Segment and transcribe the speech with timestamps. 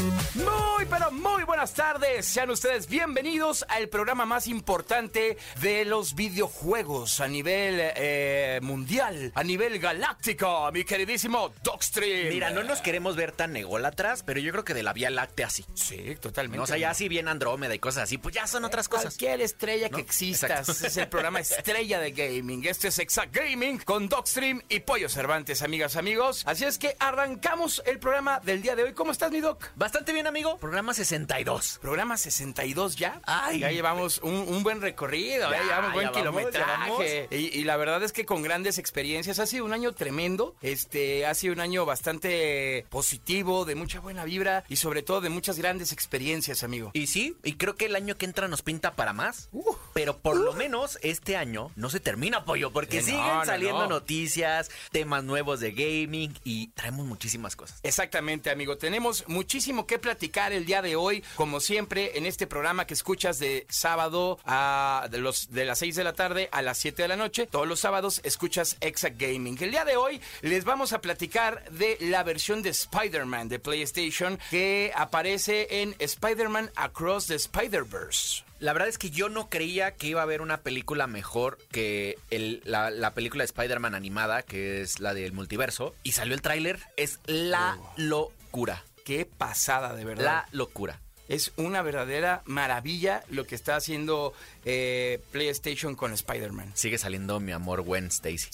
[0.00, 2.26] Muy, pero muy buenas tardes.
[2.26, 9.44] Sean ustedes bienvenidos al programa más importante de los videojuegos a nivel eh, mundial, a
[9.44, 12.28] nivel galáctico, mi queridísimo Dogstream.
[12.28, 15.48] Mira, no nos queremos ver tan ególatras, pero yo creo que de la Vía Láctea
[15.48, 15.64] sí.
[15.74, 16.62] Sí, totalmente.
[16.62, 19.16] O sea, ya si bien Andrómeda y cosas así, pues ya son otras cosas.
[19.16, 20.60] Cualquier estrella que exista.
[20.60, 22.64] Este es el programa estrella de gaming.
[22.66, 26.42] Este es Exact Gaming con Dogstream y Pollo Cervantes, amigas, amigos.
[26.46, 28.92] Así es que arrancamos el programa del día de hoy.
[28.92, 29.64] ¿Cómo estás, mi Doc?
[29.84, 30.56] Bastante bien, amigo.
[30.56, 31.78] Programa 62.
[31.82, 33.20] Programa 62 ya.
[33.26, 33.58] Ay.
[33.58, 37.28] ya llevamos un, un buen recorrido, Ya, ya, llevamos buen vamos, kilometraje.
[37.30, 39.38] Y, y la verdad es que con grandes experiencias.
[39.40, 40.56] Ha sido un año tremendo.
[40.62, 45.28] Este, ha sido un año bastante positivo, de mucha buena vibra y sobre todo de
[45.28, 46.90] muchas grandes experiencias, amigo.
[46.94, 49.50] Y sí, y creo que el año que entra nos pinta para más.
[49.52, 49.74] Uh.
[49.92, 53.82] pero por lo menos este año no se termina, pollo, porque Eh, siguen no, saliendo
[53.82, 53.88] no.
[53.90, 57.80] noticias, temas nuevos de gaming y traemos muchísimas cosas.
[57.82, 58.78] Exactamente, amigo.
[58.78, 59.28] Tenemos
[59.74, 63.66] muchísimo que platicar el día de hoy, como siempre, en este programa que escuchas de
[63.68, 67.16] sábado a de, los, de las 6 de la tarde a las 7 de la
[67.16, 67.46] noche.
[67.46, 69.58] Todos los sábados escuchas Exact Gaming.
[69.60, 74.38] El día de hoy les vamos a platicar de la versión de Spider-Man de PlayStation
[74.50, 78.44] que aparece en Spider-Man Across the Spider-Verse.
[78.60, 82.16] La verdad es que yo no creía que iba a haber una película mejor que
[82.30, 85.94] el- la, la película de Spider-Man animada, que es la del multiverso.
[86.04, 86.78] Y salió el tráiler.
[86.96, 88.84] Es la locura.
[89.04, 90.24] Qué pasada, de verdad.
[90.24, 91.00] La locura.
[91.28, 96.72] Es una verdadera maravilla lo que está haciendo eh, PlayStation con Spider-Man.
[96.74, 98.48] Sigue saliendo mi amor Gwen Stacy.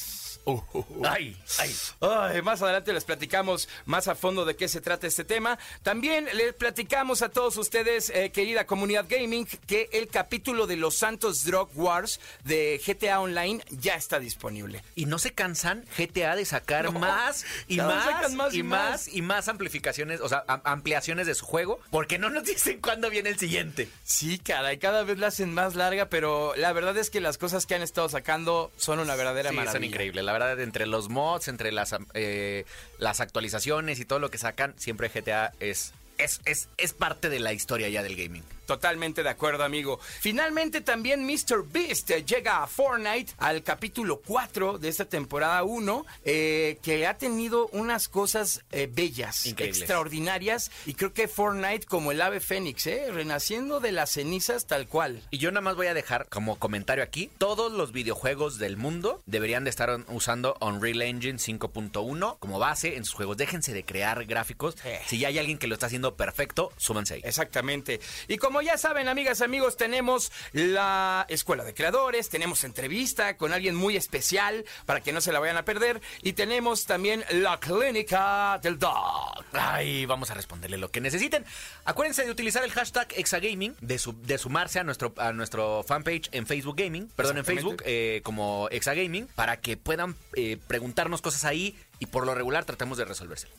[1.05, 1.75] Ay, ay.
[2.01, 5.59] Ay, más adelante les platicamos más a fondo de qué se trata este tema.
[5.83, 10.97] También les platicamos a todos ustedes, eh, querida comunidad gaming, que el capítulo de Los
[10.97, 14.83] Santos Drug Wars de GTA Online ya está disponible.
[14.95, 18.63] Y no se cansan GTA de sacar No, más y más, sacan más y y
[18.63, 19.09] más más.
[19.09, 23.11] y más amplificaciones, o sea, am- ampliaciones de su juego, porque no nos dicen cuándo
[23.11, 23.89] viene el siguiente.
[24.05, 27.67] Sí, caray, cada vez la hacen más larga, pero la verdad es que las cosas
[27.67, 29.73] que han estado sacando son una verdadera Sí, maravilla.
[29.73, 30.25] son increíbles.
[30.25, 32.65] La verdad, entre los mods, entre las, eh,
[32.99, 37.41] las actualizaciones y todo lo que sacan, siempre GTA es, es, es, es parte de
[37.41, 38.45] la historia ya del gaming.
[38.71, 39.99] Totalmente de acuerdo, amigo.
[40.21, 41.65] Finalmente también Mr.
[41.73, 47.67] Beast llega a Fortnite al capítulo 4 de esta temporada 1, eh, que ha tenido
[47.73, 49.79] unas cosas eh, bellas, Increíbles.
[49.79, 54.87] extraordinarias, y creo que Fortnite como el ave fénix, eh, renaciendo de las cenizas tal
[54.87, 55.21] cual.
[55.33, 59.21] Y yo nada más voy a dejar como comentario aquí, todos los videojuegos del mundo
[59.27, 63.37] deberían de estar usando Unreal Engine 5.1 como base en sus juegos.
[63.37, 64.77] Déjense de crear gráficos.
[65.09, 67.23] Si ya hay alguien que lo está haciendo perfecto, súbanse ahí.
[67.25, 67.99] Exactamente.
[68.29, 73.75] Y como ya saben, amigas, amigos, tenemos la Escuela de Creadores, tenemos entrevista con alguien
[73.75, 78.59] muy especial para que no se la vayan a perder, y tenemos también la Clínica
[78.63, 79.45] del Dog.
[79.53, 81.45] Ay, vamos a responderle lo que necesiten.
[81.85, 86.29] Acuérdense de utilizar el hashtag Exagaming, de, su- de sumarse a nuestro, a nuestro fanpage
[86.33, 91.45] en Facebook Gaming, perdón, en Facebook eh, como Exagaming, para que puedan eh, preguntarnos cosas
[91.45, 93.53] ahí y por lo regular tratemos de resolvérselo.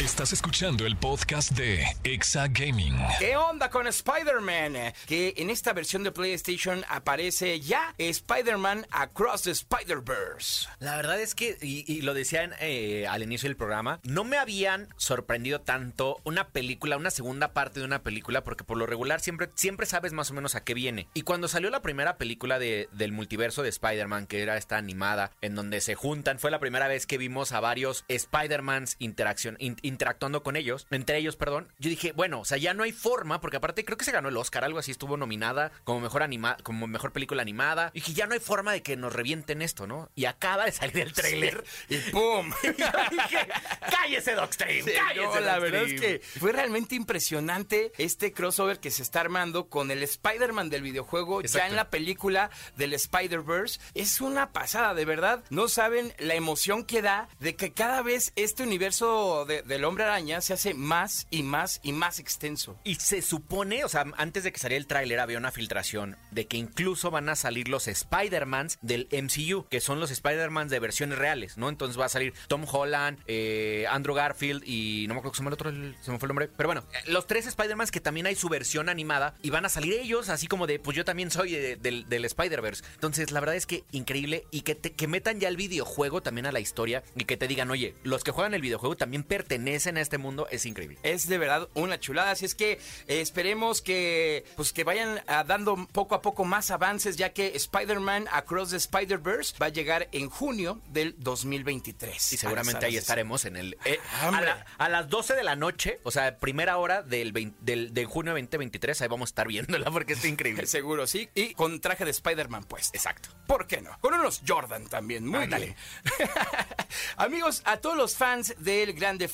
[0.00, 2.94] Estás escuchando el podcast de Exa Gaming.
[3.18, 4.92] ¿Qué onda con Spider-Man?
[5.08, 10.68] Que en esta versión de PlayStation aparece ya Spider-Man Across the Spider-Verse.
[10.78, 14.38] La verdad es que, y, y lo decían eh, al inicio del programa, no me
[14.38, 19.18] habían sorprendido tanto una película, una segunda parte de una película, porque por lo regular
[19.18, 21.08] siempre, siempre sabes más o menos a qué viene.
[21.12, 25.32] Y cuando salió la primera película de- del multiverso de Spider-Man, que era esta animada,
[25.40, 29.76] en donde se juntan, fue la primera vez que vimos a varios Spider-Mans interacción, in-
[29.88, 31.72] interactuando con ellos, entre ellos, perdón.
[31.78, 34.28] Yo dije, bueno, o sea, ya no hay forma, porque aparte creo que se ganó
[34.28, 37.90] el Oscar, algo así, estuvo nominada como mejor, anima como mejor película animada.
[37.94, 40.10] Y dije, ya no hay forma de que nos revienten esto, ¿no?
[40.14, 41.64] Y acaba de salir el tráiler.
[41.88, 42.52] Y ¡pum!
[42.62, 43.48] Y yo dije,
[43.90, 46.18] cállese, Dogstream, Sí, cállese, no, la verdad es Dogstream".
[46.20, 51.42] que fue realmente impresionante este crossover que se está armando con el Spider-Man del videojuego
[51.42, 53.80] ya en la película del Spider-Verse.
[53.94, 55.44] Es una pasada, de verdad.
[55.50, 59.84] No saben la emoción que da de que cada vez este universo de, de del
[59.84, 62.76] hombre araña se hace más y más y más extenso.
[62.82, 66.46] Y se supone, o sea, antes de que saliera el tráiler había una filtración de
[66.48, 71.16] que incluso van a salir los Spider-Mans del MCU, que son los Spider-Mans de versiones
[71.16, 71.68] reales, ¿no?
[71.68, 75.38] Entonces va a salir Tom Holland, eh, Andrew Garfield y no me acuerdo cómo se
[75.42, 76.48] llama el otro, el- se me fue el nombre.
[76.56, 79.68] Pero bueno, eh, los tres Spider-Mans que también hay su versión animada y van a
[79.68, 82.82] salir ellos, así como de, pues yo también soy de- del, del Spider-Verse.
[82.94, 86.46] Entonces, la verdad es que increíble y que, te- que metan ya el videojuego también
[86.46, 89.67] a la historia y que te digan, oye, los que juegan el videojuego también pertenecen
[89.74, 90.98] a este mundo, es increíble.
[91.02, 95.44] Es de verdad una chulada, así es que eh, esperemos que pues que vayan ah,
[95.44, 100.08] dando poco a poco más avances, ya que Spider-Man Across the Spider-Verse va a llegar
[100.12, 102.32] en junio del 2023.
[102.32, 103.76] Y seguramente ahí estaremos en el...
[103.84, 104.46] eh, a, Hombre.
[104.46, 108.04] la- a las 12 de la noche, o sea, primera hora del, 20 del, de
[108.04, 110.66] junio 2023, ahí vamos a estar viéndola porque está increíble.
[110.66, 111.28] Seguro, sí.
[111.34, 112.90] Y con traje de Spider-Man, pues.
[112.94, 113.28] Exacto.
[113.46, 113.98] ¿Por qué no?
[114.00, 115.26] Con unos Jordan también.
[115.26, 115.74] Muy bien.
[117.16, 119.28] Amigos, a todos los fans del Grande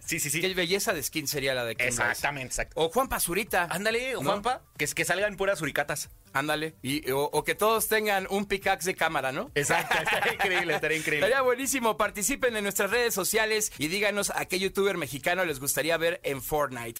[0.00, 0.08] belleza.
[0.08, 0.40] Sí, sí, sí.
[0.40, 2.42] Qué belleza de skin sería la de Kim Rice.
[2.42, 2.80] exacto.
[2.80, 3.66] O Juan Pazurita.
[3.70, 4.22] Ándale, ¿No?
[4.22, 6.10] Juanpa, que, es que salgan puras suricatas.
[6.32, 6.74] Ándale.
[6.82, 9.50] Y, o, o que todos tengan un pickaxe de cámara, ¿no?
[9.54, 11.26] Exacto, estaría increíble, estaría increíble.
[11.26, 11.96] Estaría buenísimo.
[11.96, 16.42] Participen en nuestras redes sociales y díganos a qué youtuber mexicano les gustaría ver en
[16.42, 16.98] Fortnite.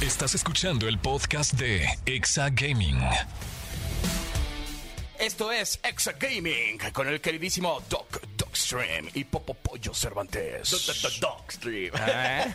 [0.00, 2.98] Estás escuchando el podcast de Exa Gaming.
[5.20, 8.50] Esto es Exa Gaming con el queridísimo Doc Doc.
[8.50, 10.70] Dogstream y Popo Pollo Cervantes.
[11.20, 11.92] Dogstream.
[11.94, 12.46] Ah,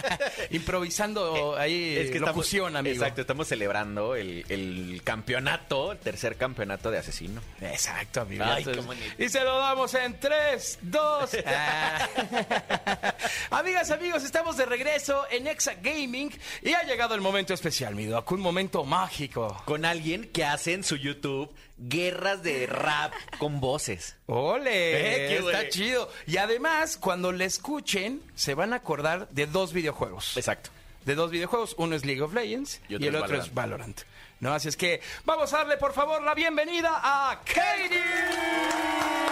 [0.50, 2.94] Improvisando ahí Es que estamos, amigo.
[2.94, 7.40] Exacto, estamos celebrando el, el campeonato, el tercer campeonato de asesino.
[7.62, 8.44] Exacto, amigo.
[8.44, 9.22] Ay, Entonces, qué bonito.
[9.22, 11.30] y se lo damos en 3, 2.
[13.50, 16.30] Amigas, amigos, estamos de regreso en Exa Gaming
[16.62, 19.62] y ha llegado el momento especial, mi doc, un momento mágico.
[19.64, 24.16] Con alguien que hace en su YouTube guerras de rap con voces.
[24.26, 24.70] ¡Ole!
[24.70, 25.68] Eh, qué está güey.
[25.70, 26.10] chido.
[26.26, 30.36] Y además, cuando le escuchen, se van a acordar de dos videojuegos.
[30.36, 30.70] Exacto.
[31.04, 31.74] de dos videojuegos.
[31.78, 34.00] Uno es League of Legends y, otro el otro es Valorant.
[34.40, 34.52] ¿No?
[34.52, 39.27] Así es que vamos a darle, por favor, la bienvenida a Katie.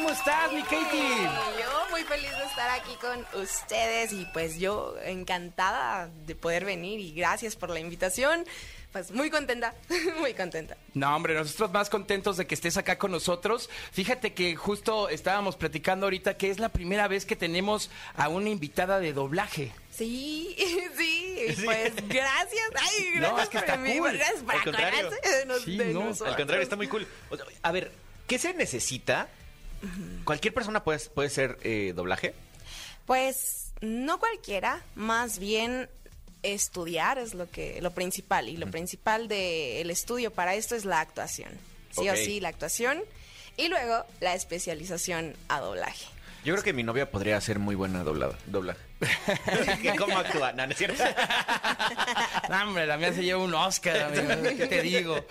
[0.00, 1.28] ¿Cómo estás, mi Katie?
[1.60, 6.98] Yo muy feliz de estar aquí con ustedes y pues yo encantada de poder venir
[7.00, 8.46] y gracias por la invitación.
[8.92, 9.74] Pues muy contenta,
[10.18, 10.78] muy contenta.
[10.94, 13.68] No, hombre, nosotros más contentos de que estés acá con nosotros.
[13.92, 18.48] Fíjate que justo estábamos platicando ahorita que es la primera vez que tenemos a una
[18.48, 19.70] invitada de doblaje.
[19.94, 20.56] Sí,
[20.96, 22.70] sí, y pues gracias.
[22.74, 24.12] Ay, gracias No, es que por está mí, cool.
[24.16, 25.10] gracias por Al contrario.
[25.10, 26.30] de nos- Sí, de no, al nosotros.
[26.30, 27.06] Al contrario, está muy cool.
[27.28, 27.92] O sea, a ver,
[28.26, 29.28] ¿qué se necesita?
[30.24, 32.34] ¿Cualquier persona puede, puede ser eh, doblaje?
[33.06, 35.88] Pues no cualquiera, más bien
[36.42, 41.00] estudiar es lo que lo principal y lo principal del estudio para esto es la
[41.00, 41.50] actuación.
[41.90, 43.02] Sí o sí, la actuación
[43.56, 46.06] y luego la especialización a doblaje.
[46.44, 48.38] Yo creo que mi novia podría ser muy buena doblada.
[48.46, 48.76] Dobla.
[49.98, 50.52] ¿Cómo actúa?
[50.52, 51.02] No, no es cierto.
[52.48, 55.24] No, hombre, la mía se lleva un Oscar, amigo, ¿qué te digo?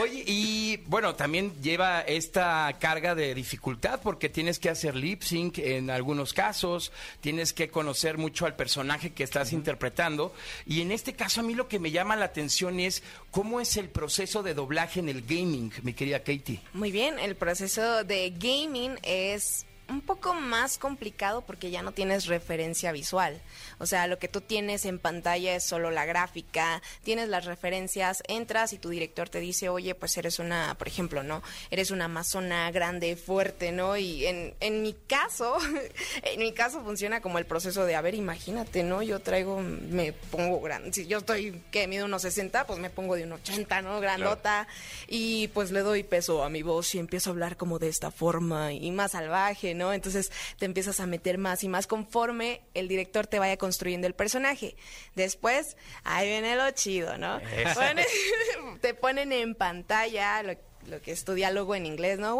[0.00, 5.58] Oye, y bueno, también lleva esta carga de dificultad porque tienes que hacer lip sync
[5.58, 6.90] en algunos casos,
[7.20, 10.34] tienes que conocer mucho al personaje que estás interpretando.
[10.66, 13.76] Y en este caso, a mí lo que me llama la atención es cómo es
[13.76, 16.60] el proceso de doblaje en el gaming, mi querida Katie.
[16.72, 22.26] Muy bien, el proceso de gaming es un poco más complicado porque ya no tienes
[22.26, 23.40] referencia visual.
[23.78, 28.22] O sea, lo que tú tienes en pantalla es solo la gráfica, tienes las referencias,
[28.28, 31.42] entras y tu director te dice, oye, pues eres una, por ejemplo, ¿no?
[31.70, 33.96] Eres una amazona grande, fuerte, ¿no?
[33.96, 35.56] Y en, en mi caso,
[36.22, 39.02] en mi caso funciona como el proceso de, a ver, imagínate, ¿no?
[39.02, 43.16] Yo traigo, me pongo grande, si yo estoy, que mido unos 60, pues me pongo
[43.16, 44.00] de un 80, ¿no?
[44.00, 44.66] Grandota.
[45.08, 48.10] Y pues le doy peso a mi voz y empiezo a hablar como de esta
[48.10, 49.92] forma y más salvaje, ¿no?
[49.92, 54.14] Entonces te empiezas a meter más y más conforme el director te vaya construyendo el
[54.14, 54.76] personaje.
[55.14, 57.40] Después, ahí viene lo chido, ¿no?
[58.80, 60.56] Te ponen en pantalla lo
[60.88, 62.38] lo que es tu diálogo en inglés, ¿no?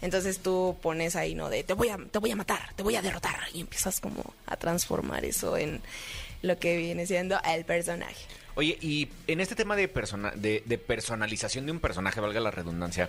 [0.00, 1.48] Entonces tú pones ahí, ¿no?
[1.48, 3.36] De te voy a, te voy a matar, te voy a derrotar.
[3.52, 5.80] Y empiezas como a transformar eso en
[6.42, 8.26] lo que viene siendo el personaje.
[8.54, 12.50] Oye, y en este tema de, persona, de, de personalización de un personaje, valga la
[12.50, 13.08] redundancia,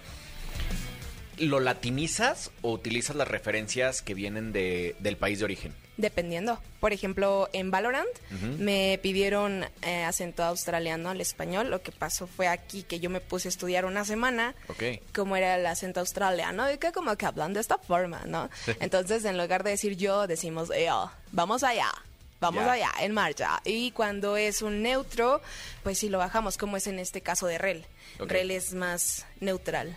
[1.38, 5.74] ¿lo latinizas o utilizas las referencias que vienen de, del país de origen?
[5.98, 6.60] Dependiendo.
[6.80, 8.10] Por ejemplo, en Valorant
[8.58, 11.70] me pidieron eh, acento australiano al español.
[11.70, 14.84] Lo que pasó fue aquí que yo me puse a estudiar una semana Ok.
[15.14, 18.50] cómo era el acento australiano y que como que hablan de esta forma, ¿no?
[18.80, 21.92] Entonces, en lugar de decir yo, decimos yo, vamos allá.
[22.40, 23.62] Vamos allá, en marcha.
[23.64, 25.42] Y cuando es un neutro,
[25.84, 27.86] pues sí lo bajamos, como es en este caso de Rel.
[28.20, 29.96] Rel es más neutral.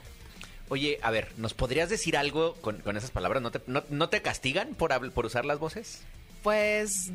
[0.69, 3.43] Oye, a ver, ¿nos podrías decir algo con, con esas palabras?
[3.43, 6.03] ¿No te, no, no te castigan por, por usar las voces?
[6.43, 7.11] Pues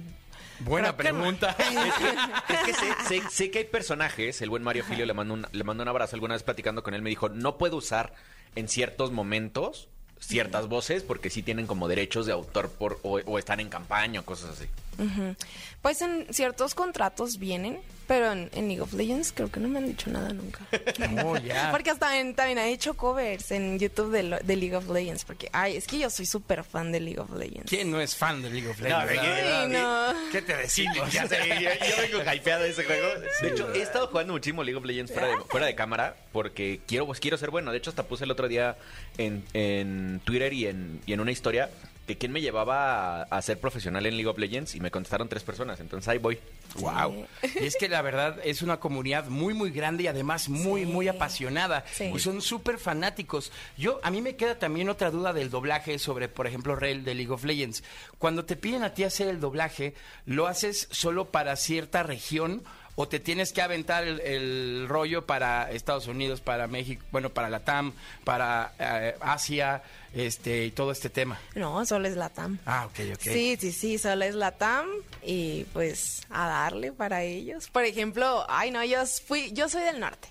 [0.60, 1.56] Buena que pregunta.
[2.50, 5.48] Es que sé, sé- sé que hay personajes, el buen Mario Filio le mando un,
[5.52, 8.14] le mando un abrazo alguna vez platicando con él, me dijo, no puedo usar
[8.56, 9.88] en ciertos momentos
[10.20, 14.20] ciertas voces porque sí tienen como derechos de autor por, o, o están en campaña
[14.20, 14.66] o cosas así.
[15.82, 19.80] Pues en ciertos contratos vienen, pero en, en League of Legends creo que no me
[19.80, 20.60] han dicho nada nunca.
[21.24, 21.36] Oh.
[21.72, 25.24] Porque hasta en- también he hecho covers en YouTube de, lo- de League of Legends,
[25.26, 27.70] porque, ay, es que yo soy súper fan de League of Legends.
[27.70, 29.06] ¿Quién no es fan de League of Legends?
[29.10, 29.62] No, La ¿qué- verdad.
[29.62, 29.68] Ay,
[30.16, 30.32] no.
[30.32, 30.98] ¿Qué te decimos?
[31.14, 33.08] Ya sé, yo, yo vengo hypeado de ese juego.
[33.42, 36.82] De hecho, he estado jugando muchísimo League of Legends fuera de, fuera de cámara porque
[36.88, 37.72] quiero, pues, quiero ser bueno.
[37.72, 38.78] De hecho, hasta puse el otro día
[39.18, 41.70] en, en Twitter y en, y en una historia
[42.08, 45.30] que quién me llevaba a, a ser profesional en League of Legends y me contestaron
[45.30, 45.80] tres personas.
[45.80, 46.40] Entonces ahí voy.
[46.76, 47.26] Wow.
[47.62, 50.88] Y es que la verdad es una comunidad muy, muy grande y además muy, Sí.
[50.88, 51.84] muy apasionada.
[51.92, 52.06] Sí.
[52.16, 53.52] Y son súper fanáticos.
[53.78, 57.14] Yo, a mí me queda también otra duda del doblaje sobre, por ejemplo, Rel de
[57.14, 57.84] League of Legends.
[58.18, 59.94] Cuando te piden a ti hacer el doblaje,
[60.26, 62.64] ¿lo haces solo para cierta región?
[62.96, 67.50] ¿O te tienes que aventar el, el rollo para Estados Unidos, para México, bueno, para
[67.50, 67.94] la TAM,
[68.24, 69.82] para eh, Asia,
[70.14, 71.40] este, y todo este tema?
[71.56, 72.60] No, solo es la TAM.
[72.66, 73.22] Ah, ok, ok.
[73.22, 74.88] Sí, sí, sí, solo es la TAM
[75.24, 77.70] y pues a darle para ellos.
[77.70, 80.28] Por ejemplo, ay no, yo fui, yo soy del norte.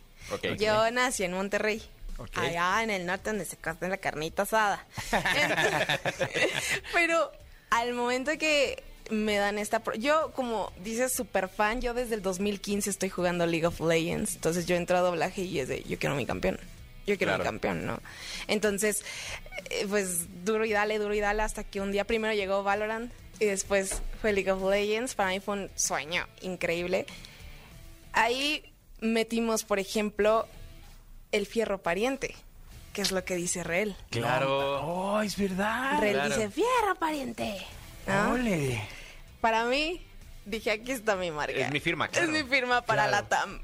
[0.59, 1.83] Yo nací en Monterrey.
[2.35, 4.85] allá en el norte donde se cose la carnita asada.
[5.11, 6.31] Entonces,
[6.93, 7.33] pero
[7.71, 9.81] al momento que me dan esta...
[9.81, 14.35] pro- Yo, como dices, super fan, yo desde el 2015 estoy jugando League of Legends,
[14.37, 16.59] entonces yo entro a doblaje y es de, yo quiero mi campeón.
[17.07, 17.99] Yo quiero mi campeón, ¿no?
[18.47, 19.03] Entonces,
[19.71, 23.11] eh, pues duro y dale, duro y dale, hasta que un día primero llegó Valorant
[23.41, 25.15] y después fue League of Legends.
[25.15, 27.07] Para mí fue un sueño increíble.
[28.13, 28.63] Ahí
[29.01, 30.47] metimos, por ejemplo,
[31.33, 32.35] el fierro pariente,
[32.93, 33.97] que es lo que dice Rel.
[34.11, 34.83] Claro.
[34.83, 35.99] Oh, es verdad.
[36.01, 36.29] Rel claro.
[36.37, 37.57] dice, fierro pariente.
[38.07, 38.33] ¿no?
[38.33, 38.81] Ole.
[39.41, 40.05] Para mí,
[40.45, 41.53] dije, aquí está mi marca.
[41.59, 42.27] Es mi firma, claro.
[42.27, 43.23] Es mi firma para Claro.
[43.25, 43.61] la TAM.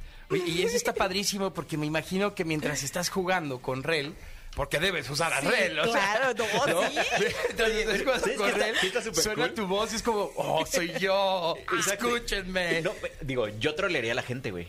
[0.47, 4.15] Y eso está padrísimo porque me imagino que mientras estás jugando con Rel,
[4.55, 6.35] porque debes usar a Sí, Rel, o sea, claro,
[6.67, 6.97] no, sí.
[7.51, 9.55] Entonces, estás jugando ¿sabes con está- Rel, está suena cool?
[9.55, 12.07] tu voz y es como, oh, soy yo, Exacto.
[12.17, 12.81] escúchenme.
[12.81, 14.67] No, pe- digo, yo trolearía a la gente, güey.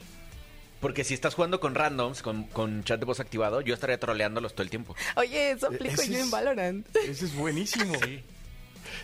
[0.81, 4.53] Porque si estás jugando con randoms, con, con chat de voz activado, yo estaría troleándolos
[4.53, 4.95] todo el tiempo.
[5.15, 6.95] Oye, eso aplico Ese yo es- en Valorant.
[6.97, 7.93] Eso es buenísimo.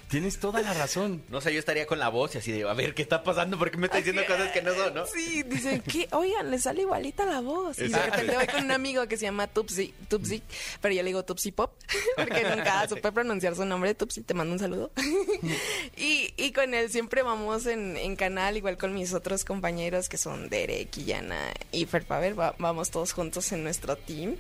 [0.10, 1.24] Tienes toda la razón.
[1.30, 3.58] No sé, yo estaría con la voz y así de, a ver, ¿qué está pasando?
[3.58, 5.06] ¿Por qué me está diciendo cosas que no son, no?
[5.08, 7.80] Sí, dicen que, oigan, le sale igualita la voz.
[7.80, 10.44] Y de repente voy con un amigo que se llama Tupsi, Tupsi,
[10.82, 11.74] pero yo le digo Tupsi Pop,
[12.18, 13.96] porque nunca supe pronunciar su nombre.
[13.96, 14.92] Tupsi, te mando un saludo.
[15.98, 20.18] y, y con él siempre vamos en, en canal, igual con mis otros compañeros que
[20.18, 24.36] son Derek, Yana y Fer Pavel, va- vamos todos juntos en nuestro team.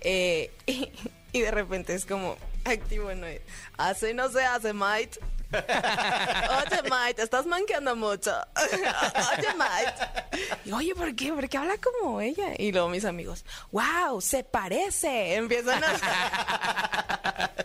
[0.00, 0.88] Eh, y,
[1.32, 3.26] y de repente es como activo, ¿no?
[3.76, 5.20] Así no se hace, mate.
[5.54, 8.32] Oye, Mike, estás manqueando mucho.
[8.56, 9.94] Oye, Mike.
[10.64, 11.32] Y, Oye, ¿por qué?
[11.32, 12.54] Porque habla como ella.
[12.58, 15.34] Y luego mis amigos, wow, se parece.
[15.34, 17.50] Empiezan a...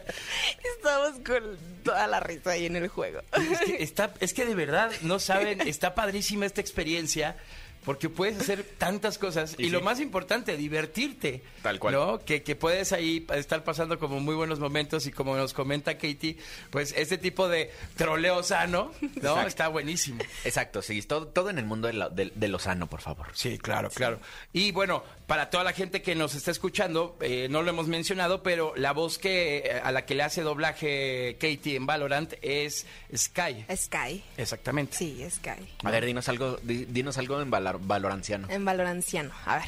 [0.77, 3.21] Estamos con toda la risa ahí en el juego.
[3.33, 7.37] Es que, está, es que de verdad, no saben, está padrísima esta experiencia.
[7.85, 11.41] Porque puedes hacer tantas cosas y, Y lo más importante, divertirte.
[11.63, 11.93] Tal cual.
[11.93, 12.19] ¿no?
[12.19, 16.37] Que, que puedes ahí estar pasando como muy buenos momentos y como nos comenta Katie,
[16.69, 19.07] pues este tipo de troleo sano, ¿no?
[19.07, 19.47] Exacto.
[19.47, 20.19] Está buenísimo.
[20.43, 23.27] Exacto, sí, todo, todo en el mundo de lo, de- de lo sano, por favor.
[23.33, 24.19] Sí, claro, claro.
[24.53, 28.43] Y bueno, para toda la gente que nos está escuchando, eh, no lo hemos mencionado,
[28.43, 32.85] pero la voz que eh, a la que le hace doblaje Katie en Valorant es
[33.15, 33.65] Sky.
[33.75, 34.23] Sky.
[34.37, 34.97] Exactamente.
[34.97, 35.67] Sí, Sky.
[35.83, 38.47] A ver, dinos algo, di- dinos algo en valor, valoranciano.
[38.49, 39.31] En Valoranciano.
[39.45, 39.65] A ver.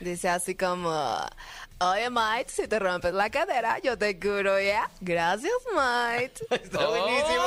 [0.00, 0.90] Dice así como...
[1.82, 4.90] Oye, Mike, si te rompes la cadera, yo te curo, ¿ya?
[5.00, 6.32] Gracias, Mike.
[6.62, 7.42] Está buenísimo.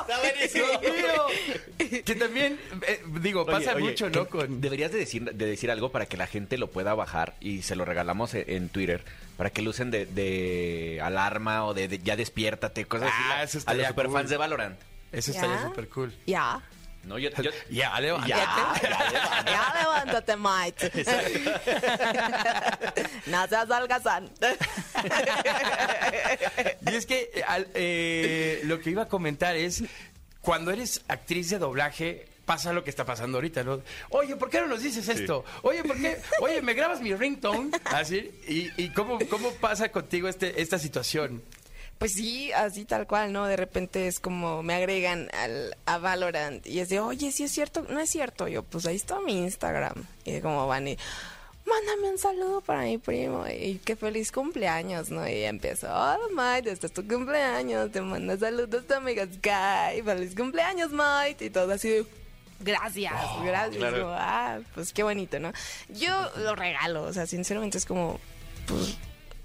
[0.00, 0.66] Está buenísimo.
[0.80, 2.02] Mío.
[2.02, 4.26] Que también, eh, digo, Oye, pasa oye, mucho, ¿no?
[4.26, 4.62] Con...
[4.62, 7.76] Deberías de decir, de decir algo para que la gente lo pueda bajar y se
[7.76, 9.04] lo regalamos e- en Twitter
[9.36, 13.58] para que lo usen de, de alarma o de, de ya despiértate, cosas Ah, así.
[13.58, 14.30] eso a los superfans cool.
[14.30, 14.80] de Valorant.
[15.12, 16.14] Eso estaría súper cool.
[16.26, 16.60] Ya.
[17.04, 18.28] No, yo, yo- Ya, levántate.
[18.30, 21.04] Ya, Ya levántate, Mike.
[23.26, 24.30] no seas algazán.
[26.90, 29.82] Y es que eh, al- eh, lo que iba a comentar es,
[30.40, 33.82] cuando eres actriz de doblaje, pasa lo que está pasando ahorita, ¿no?
[34.10, 35.44] Oye, ¿por qué no nos dices esto?
[35.62, 36.18] Oye, ¿por qué?
[36.40, 37.70] Oye, ¿me grabas mi ringtone?
[37.84, 41.42] Así, ¿y, y cómo, cómo pasa contigo este, esta situación?
[41.98, 43.46] Pues sí, así tal cual, ¿no?
[43.46, 47.50] De repente es como me agregan al, a Valorant y es de, oye, sí es
[47.50, 48.46] cierto, no es cierto.
[48.46, 50.04] Yo, pues ahí está mi Instagram.
[50.24, 50.96] Y de como van y,
[51.68, 55.28] mándame un saludo para mi primo y qué feliz cumpleaños, ¿no?
[55.28, 60.36] Y empiezo, hola Mike, este es tu cumpleaños, te manda saludos tu amiga Sky, feliz
[60.36, 61.46] cumpleaños Mike.
[61.46, 62.06] Y todo así de,
[62.60, 63.12] gracias,
[63.44, 63.76] gracias.
[63.76, 64.02] claro.
[64.02, 65.52] Como, ah, pues qué bonito, ¿no?
[65.88, 68.20] Yo lo regalo, o sea, sinceramente es como,
[68.68, 68.96] pues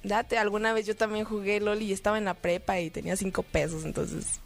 [0.03, 3.43] date, alguna vez yo también jugué LOL y estaba en la prepa y tenía cinco
[3.43, 4.39] pesos, entonces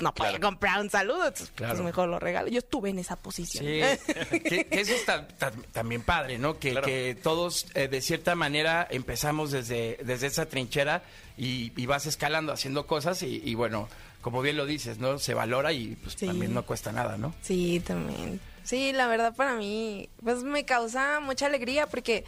[0.00, 0.48] no podía Claro.
[0.48, 1.74] comprar un saludo, entonces, Claro.
[1.74, 2.48] pues mejor lo regalo.
[2.48, 3.64] Yo estuve en esa posición.
[3.64, 3.80] Sí,
[4.48, 6.58] que, que eso está ta- también padre, ¿no?
[6.58, 6.86] Que, Claro.
[6.86, 11.02] que todos, eh, de cierta manera, empezamos desde, desde esa trinchera
[11.36, 13.88] y, y vas escalando, haciendo cosas y, y bueno,
[14.22, 15.18] como bien lo dices, ¿no?
[15.18, 16.26] Se valora y pues Sí.
[16.26, 17.34] también no cuesta nada, ¿no?
[17.42, 18.40] Sí, también.
[18.64, 22.24] Sí, la verdad para mí, pues me causa mucha alegría porque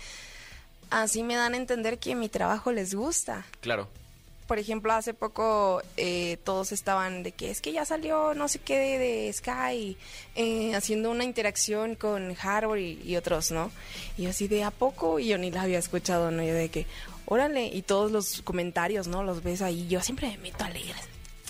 [1.03, 3.45] así me dan a entender que mi trabajo les gusta.
[3.61, 3.89] claro.
[4.47, 8.59] Por ejemplo, hace poco eh, todos estaban de que es que ya salió no sé
[8.59, 9.97] qué de, de Sky
[10.35, 13.73] eh, haciendo una interacción con Harvard y, y otros, ¿no?
[14.19, 16.43] Y yo así de a poco y yo ni la había escuchado, ¿no?
[16.43, 16.87] Yo de que,
[17.25, 19.25] órale, y todos los comentarios, ¿no?
[19.25, 20.97] Los ves ahí, yo siempre me meto a leer.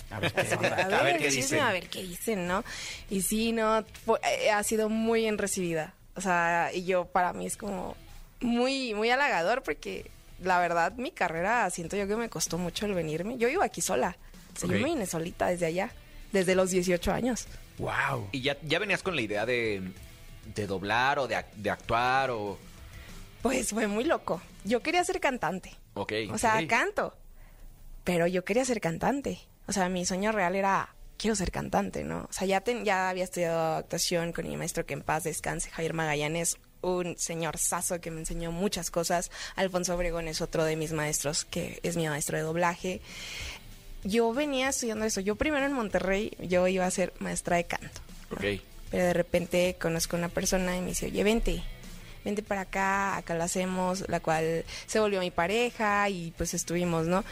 [0.09, 1.59] A ver qué A ver, A ver qué dicen.
[1.59, 2.63] A ver qué dicen, ¿no?
[3.09, 5.93] Y sí, no, eh, ha sido muy bien recibida.
[6.15, 7.97] O sea, y yo para mí es como
[8.41, 10.09] muy, muy halagador porque
[10.41, 13.37] la verdad mi carrera siento yo que me costó mucho el venirme.
[13.37, 14.17] Yo vivo aquí sola.
[14.55, 14.75] O sea, Ok.
[14.75, 15.91] yo me vine solita desde allá,
[16.31, 17.47] desde los 18 años.
[17.77, 18.29] ¡Wow!
[18.31, 19.81] ¿Y ya, ya venías con la idea de,
[20.53, 22.57] de doblar o de, de actuar o...?
[23.41, 24.41] Pues fue muy loco.
[24.63, 25.71] Yo quería ser cantante.
[25.93, 26.13] Ok.
[26.31, 27.15] O sea, canto.
[28.03, 29.39] Pero yo quería ser cantante.
[29.67, 32.27] O sea, mi sueño real era, quiero ser cantante, ¿no?
[32.29, 35.69] O sea, ya, ten- ya había estudiado actuación con mi maestro que en paz descanse,
[35.71, 39.31] Javier Magallanes, un señor saso que me enseñó muchas cosas.
[39.55, 43.01] Alfonso Obregón es otro de mis maestros, que es mi maestro de doblaje.
[44.03, 45.19] Yo venía estudiando eso.
[45.21, 48.01] Yo primero en Monterrey, yo iba a ser maestra de canto.
[48.29, 48.37] ¿no?
[48.37, 48.61] Ok.
[48.91, 51.63] Pero de repente conozco a una persona y me dice, oye, vente,
[52.23, 57.07] vente para acá, acá lo hacemos, la cual se volvió mi pareja y pues estuvimos,
[57.07, 57.25] ¿no?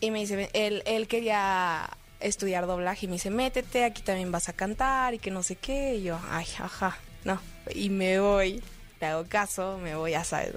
[0.00, 4.48] Y me dice, él, él quería estudiar doblaje y me dice, métete, aquí también vas
[4.48, 5.96] a cantar y que no sé qué.
[5.96, 7.40] Y yo, ay, ajá, no.
[7.74, 8.62] Y me voy,
[9.00, 10.52] le hago caso, me voy, sabes,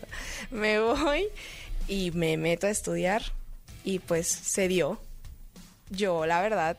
[0.52, 0.58] ¿no?
[0.58, 1.26] me voy
[1.88, 3.22] y me meto a estudiar
[3.84, 5.00] y pues se dio.
[5.90, 6.78] Yo, la verdad,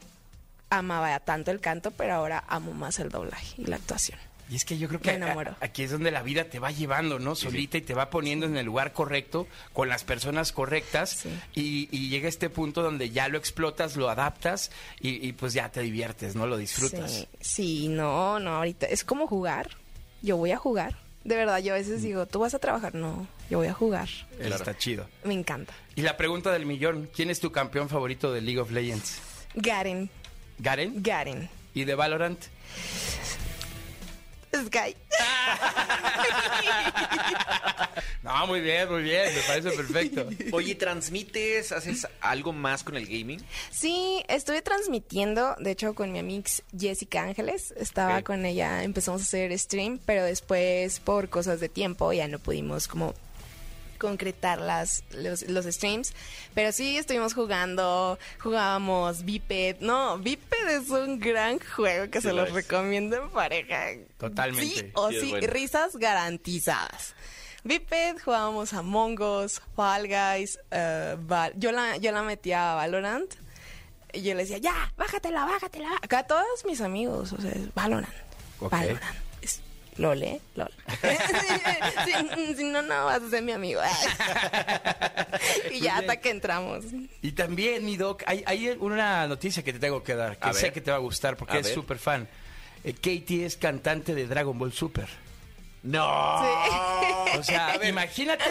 [0.70, 4.18] amaba tanto el canto, pero ahora amo más el doblaje y la actuación.
[4.50, 7.18] Y es que yo creo que a- aquí es donde la vida te va llevando,
[7.18, 7.34] ¿no?
[7.34, 11.28] Solita y te va poniendo en el lugar correcto, con las personas correctas, Sí.
[11.54, 15.68] y, y llega este punto donde ya lo explotas, lo adaptas y, y, pues ya
[15.70, 16.46] te diviertes, ¿no?
[16.46, 17.12] Lo disfrutas.
[17.12, 19.68] Sí, sí, no, no, ahorita es como jugar.
[20.22, 20.96] Yo voy a jugar.
[21.24, 21.80] De verdad, yo a Mm.
[21.80, 22.94] veces digo, ¿tú vas a trabajar?
[22.94, 24.08] No, yo voy a jugar.
[24.38, 25.06] Está chido.
[25.24, 25.72] Me encanta.
[25.94, 29.20] Y la pregunta del millón, ¿quién es tu campeón favorito de League of Legends?
[29.54, 30.08] Garen,
[30.58, 31.02] ¿Garen?
[31.02, 31.48] Garen.
[31.74, 32.40] ¿Y de Valorant?
[34.54, 34.96] Sky.
[38.38, 40.28] No, muy bien, muy bien, me parece perfecto.
[40.52, 43.42] Oye, ¿transmites, haces algo más con el gaming?
[43.70, 46.48] Sí, estuve transmitiendo, de hecho, con mi amiga
[46.78, 47.72] Jessica Ángeles.
[47.76, 52.38] Estaba con ella, empezamos a hacer stream, pero después, por cosas de tiempo, ya no
[52.38, 53.14] pudimos como
[53.98, 56.12] concretar las, los, los streams.
[56.54, 59.80] Pero sí estuvimos jugando, jugábamos Biped.
[59.80, 62.54] No, Biped es un gran juego que Sí se lo los es.
[62.54, 63.86] recomiendo en pareja.
[64.18, 64.64] Totalmente.
[64.76, 65.46] Sí o Sí, es sí, bueno.
[65.48, 67.14] risas garantizadas.
[67.68, 73.32] Biped, jugábamos a Mongos, Fall Guys, Val- yo, la, yo la metía a Valorant.
[74.14, 75.90] Y yo le decía, ya, bájatela, bájatela.
[76.00, 78.08] Acá todos mis amigos, o sea, es Valorant.
[78.58, 79.02] Valorant.
[79.42, 79.60] Es
[79.98, 80.40] LOL, ¿eh?
[80.54, 80.72] LOL.
[82.06, 83.82] si, si no, no vas a ser mi amigo.
[85.70, 86.86] y ya hasta que entramos.
[87.20, 90.52] Y también, mi doc, hay, hay una noticia que te tengo que dar, que A
[90.54, 90.72] sé ver.
[90.72, 92.26] que te va a gustar porque A es súper fan.
[92.84, 95.08] Eh, Katie es cantante de Dragon Ball Super.
[95.88, 97.38] No.
[97.38, 98.44] O sea, imagínate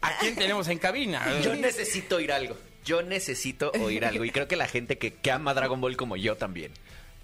[0.00, 1.22] a quién tenemos en cabina.
[1.42, 2.56] Yo necesito oír algo.
[2.84, 4.24] Yo necesito oír algo.
[4.24, 6.72] Y creo que la gente que, que ama Dragon Ball como yo también.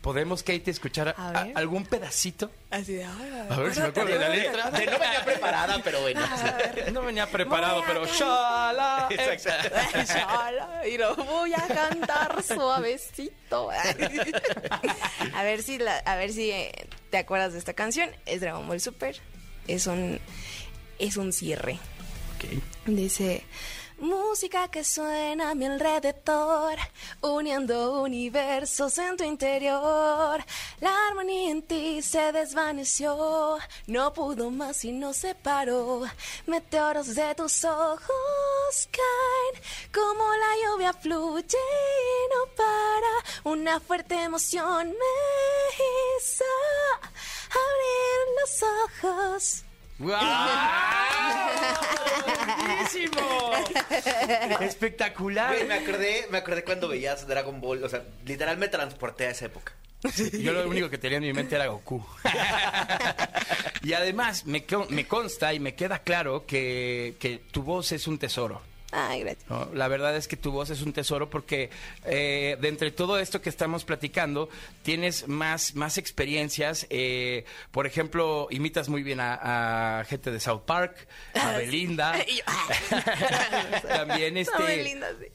[0.03, 1.57] ¿Podemos, Katie, escuchar A a- ver.
[1.57, 2.51] algún pedacito?
[2.71, 4.71] Así de, "Ay, A ver si me acuerdo de la letra.
[4.71, 6.21] De- no venía preparada, pero bueno.
[6.93, 9.09] No venía preparado, a pero shala.
[9.11, 13.71] Shala, y lo voy a cantar suavecito.
[15.35, 18.11] a ver si la- a ver si eh, te acuerdas de esta canción.
[18.27, 19.17] Es Dragon Ball Super.
[19.67, 20.19] Es un
[20.99, 21.79] es un cierre.
[22.87, 23.45] Dice
[23.99, 26.77] Música que suena a mi alrededor,
[27.21, 30.45] uniendo universos en tu interior.
[30.81, 36.03] La armonía en ti se desvaneció, no pudo más y nos separó.
[36.47, 43.55] Meteoros de tus ojos caen, como la lluvia fluye y no para.
[43.55, 46.45] Una fuerte emoción me hizo
[47.55, 48.63] abrir los
[49.33, 49.65] ojos.
[52.57, 53.53] ¡Buenísimo!
[54.61, 55.55] Espectacular.
[55.55, 57.85] Güey, me acordé, me acordé cuando veías Dragon Ball.
[57.85, 59.73] O sea, literal me transporté a esa época.
[60.33, 62.05] Yo lo único que tenía en mi mente era Goku.
[63.83, 68.07] y además me, co- me consta y me queda claro que, que tu voz es
[68.07, 68.61] un tesoro.
[68.97, 69.51] Ay, gracias.
[69.51, 69.69] ¿no?
[69.75, 71.69] La verdad es que tu voz es un tesoro porque
[72.05, 74.49] eh, de entre todo esto que estamos platicando,
[74.83, 76.87] tienes más, más experiencias.
[76.91, 82.15] eh, por ejemplo, imitas muy bien a, a gente de South Park, a Belinda.
[82.47, 83.81] Ah.
[83.89, 84.53] También este...
[84.53, 85.27] Está muy linda, sí.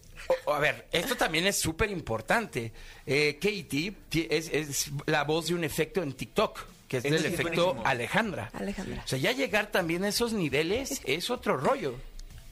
[0.46, 2.72] O- a ver, esto también es súper importante.
[3.06, 7.24] Eh, Katie ti- es, es la voz de un efecto en TikTok, que es es
[7.26, 7.84] efecto buenísimo.
[7.86, 8.52] Alejandra.
[8.54, 9.02] Alejandra.
[9.04, 11.96] O sea, ya llegar también a esos niveles es otro rollo.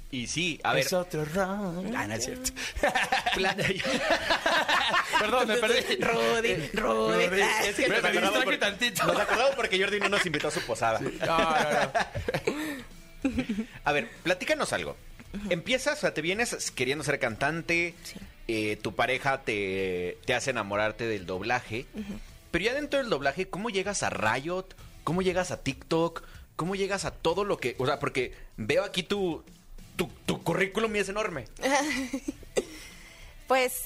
[0.09, 0.85] Y sí, a ver.
[0.85, 1.83] Es otro rollo.
[1.95, 2.51] Ah, no es cierto.
[5.19, 5.95] Perdón, me perdí.
[6.01, 7.41] Rudy, Rudy.
[7.65, 9.05] Es que Me- nos me distraje por- tantito.
[9.05, 10.99] Nos acordamos porque Jordi no nos invitó a su posada.
[10.99, 11.45] No, no,
[13.23, 13.31] no.
[13.83, 14.95] A ver, platícanos algo.
[15.49, 17.93] Empiezas, o sea, te vienes queriendo ser cantante,
[18.47, 21.85] eh, tu pareja te, te hace enamorarte del doblaje,
[22.51, 24.65] pero ya dentro del doblaje, ¿cómo llegas a Riot?
[25.03, 26.23] ¿Cómo llegas a TikTok?
[26.55, 27.75] ¿Cómo llegas a todo lo que...
[27.77, 29.43] O sea, porque veo aquí tu,
[29.97, 31.45] tu, tu currículum es enorme.
[33.47, 33.85] Pues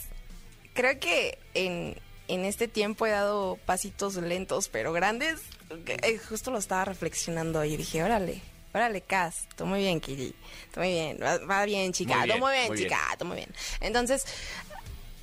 [0.74, 1.96] creo que en,
[2.28, 5.40] en este tiempo he dado pasitos lentos pero grandes.
[5.86, 8.42] Eh, Justo lo estaba reflexionando y dije, órale,
[8.74, 10.34] Órale, Cas, tú muy bien, Kiri.
[10.74, 12.16] Tú muy bien, va, va bien, chica.
[12.18, 13.00] Muy bien, tú muy bien, muy chica.
[13.20, 13.50] Tú muy bien.
[13.82, 14.26] Entonces,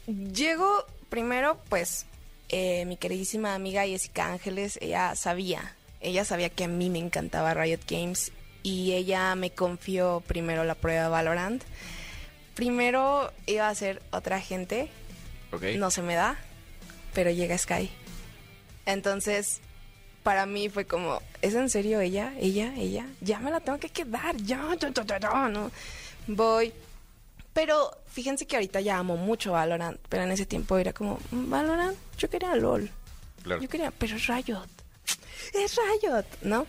[0.06, 2.04] llego primero, pues,
[2.50, 7.54] eh, mi queridísima amiga Jessica Ángeles, ella sabía, ella sabía que a mí me encantaba
[7.54, 11.62] Riot Games y ella me confió primero la prueba de Valorant.
[12.54, 14.90] Primero iba a ser otra gente,
[15.52, 15.62] Ok.
[15.76, 16.36] no se me da,
[17.14, 17.90] pero llega Sky.
[18.86, 19.60] Entonces,
[20.22, 22.32] para mí fue como, ¿es en serio ella?
[22.40, 22.74] ¿Ella?
[22.76, 23.06] ¿Ella?
[23.20, 25.70] Ya me la tengo que quedar, ya, ya, ya, ya, ya, ¿no?
[26.26, 26.72] Voy.
[27.52, 31.50] Pero fíjense que ahorita ya amo mucho Valorant, pero en ese tiempo era como, "Mm,
[31.50, 32.90] Valorant, yo quería LOL.
[33.42, 33.62] Claro.
[33.62, 34.66] Yo quería, pero es Riot.
[35.54, 36.66] Es Riot, ¿no?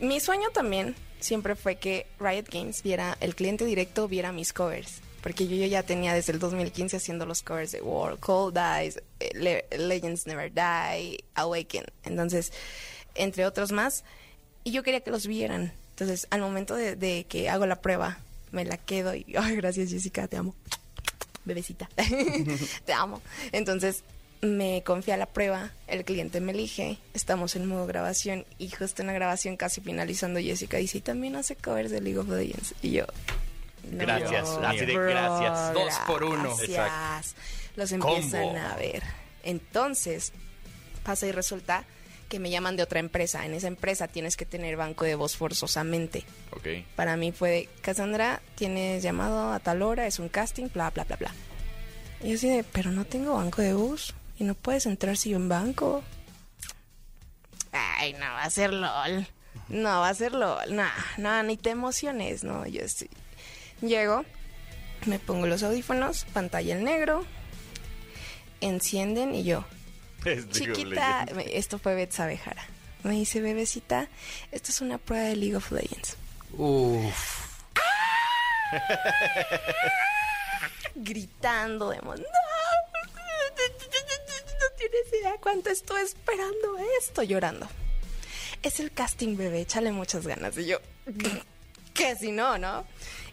[0.00, 5.00] Mi sueño también siempre fue que Riot Games viera, el cliente directo viera mis covers.
[5.22, 9.30] Porque yo, ya tenía desde el 2015 haciendo los covers de War, Cold Eyes, eh,
[9.34, 11.86] Le- Legends Never Die, Awaken.
[12.04, 12.52] Entonces,
[13.14, 14.04] entre otros más.
[14.64, 15.72] Y yo quería que los vieran.
[15.90, 18.18] Entonces, al momento de, de que hago la prueba,
[18.52, 20.54] me la quedo y, ay, gracias Jessica, te amo.
[21.46, 21.88] Bebecita,
[22.84, 23.22] te amo.
[23.52, 24.02] Entonces,
[24.44, 29.08] me confía la prueba, el cliente me elige, estamos en modo grabación y justo en
[29.08, 32.74] la grabación casi finalizando Jessica dice, y también hace covers de League of Legends.
[32.82, 33.06] Y yo...
[33.90, 35.74] "No, Gracias, así de gracias".
[35.74, 36.56] Dos por uno.
[36.56, 37.34] Gracias.
[37.76, 38.58] Los empiezan Combo.
[38.58, 39.02] a ver.
[39.42, 40.32] Entonces,
[41.04, 41.84] pasa y resulta
[42.28, 43.44] que me llaman de otra empresa.
[43.44, 46.24] En esa empresa tienes que tener banco de voz forzosamente.
[46.52, 46.66] Ok.
[46.96, 51.04] Para mí fue de, Cassandra, tienes llamado a tal hora, es un casting, bla, bla,
[51.04, 51.34] bla, bla.
[52.22, 55.30] Y yo así de, pero no tengo banco de voz y no puedes entrar si
[55.30, 56.02] yo en banco.
[57.72, 59.26] Ay, no, va a ser LOL.
[59.68, 60.74] No, va a ser LOL.
[60.74, 60.86] No,
[61.18, 62.66] no, ni te emociones, no.
[62.66, 63.08] Yo sí.
[63.80, 64.24] Llego,
[65.06, 67.24] me pongo los audífonos, pantalla en negro,
[68.60, 69.64] encienden y yo,
[70.24, 72.64] Es Chiquita, me- esto fue Betsa Bejara.
[73.02, 74.08] Me dice, bebecita,
[74.52, 76.16] esto es una prueba de League of Legends.
[76.56, 77.44] Uf.
[80.94, 81.98] Gritando de.
[81.98, 82.14] No,
[85.40, 87.22] cuánto estoy esperando esto.
[87.22, 87.68] Llorando.
[88.62, 90.56] Es el casting, bebé, échale muchas ganas.
[90.56, 90.78] Y yo,
[91.92, 92.86] que si no, ¿no?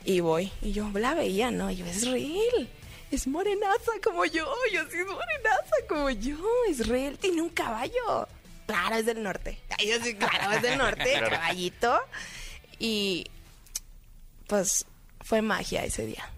[0.04, 1.72] Y voy, y yo la veía, ¿no?
[1.72, 2.70] Y yo, es real.
[3.12, 4.52] Es morenaza como yo.
[4.72, 6.38] Yo sí es morenaza como yo.
[6.70, 7.18] Es real.
[7.18, 8.28] Tiene un caballo.
[8.66, 9.60] Claro, es del norte.
[9.86, 11.20] Yo sí, claro, es del norte.
[11.30, 12.00] Caballito.
[12.80, 13.30] Y
[14.48, 14.86] pues
[15.22, 16.30] fue magia ese día.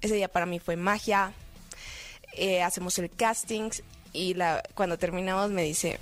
[0.00, 1.32] Ese día para mí fue magia.
[2.34, 3.70] Eh, hacemos el casting
[4.12, 5.98] y la, cuando terminamos me dice,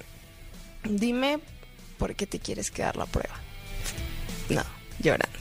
[0.85, 1.41] dime
[1.99, 3.35] por qué te quieres quedar la prueba.
[4.49, 4.63] No,
[4.99, 5.39] llorando.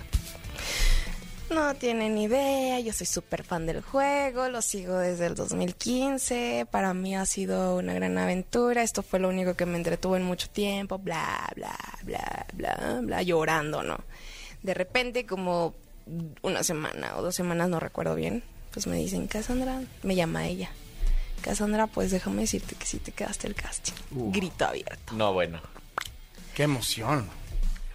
[1.49, 6.93] No tienen idea, yo soy súper fan del juego, lo sigo desde el 2015, para
[6.93, 10.47] mí ha sido una gran aventura, esto fue lo único que me entretuvo en mucho
[10.49, 13.97] tiempo, bla, bla, bla, bla, bla, llorando, ¿no?
[14.61, 15.73] De repente, como
[16.43, 20.69] una semana o dos semanas, no recuerdo bien, pues me dicen, Cassandra, me llama ella.
[21.39, 23.93] Cassandra, pues déjame decirte que sí te quedaste el casting.
[24.11, 25.13] Grito abierto.
[25.13, 25.59] No, bueno.
[26.53, 27.29] Qué emoción.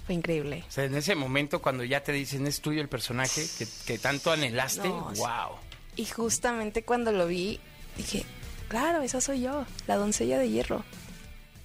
[0.06, 0.64] Fue increíble.
[0.68, 3.98] O sea, en ese momento cuando ya te dicen es tuyo el personaje que, que
[3.98, 5.56] tanto anhelaste, No, wow.
[5.96, 7.60] Y justamente cuando lo vi,
[7.96, 8.24] dije,
[8.68, 10.84] claro, esa soy yo, la doncella de hierro.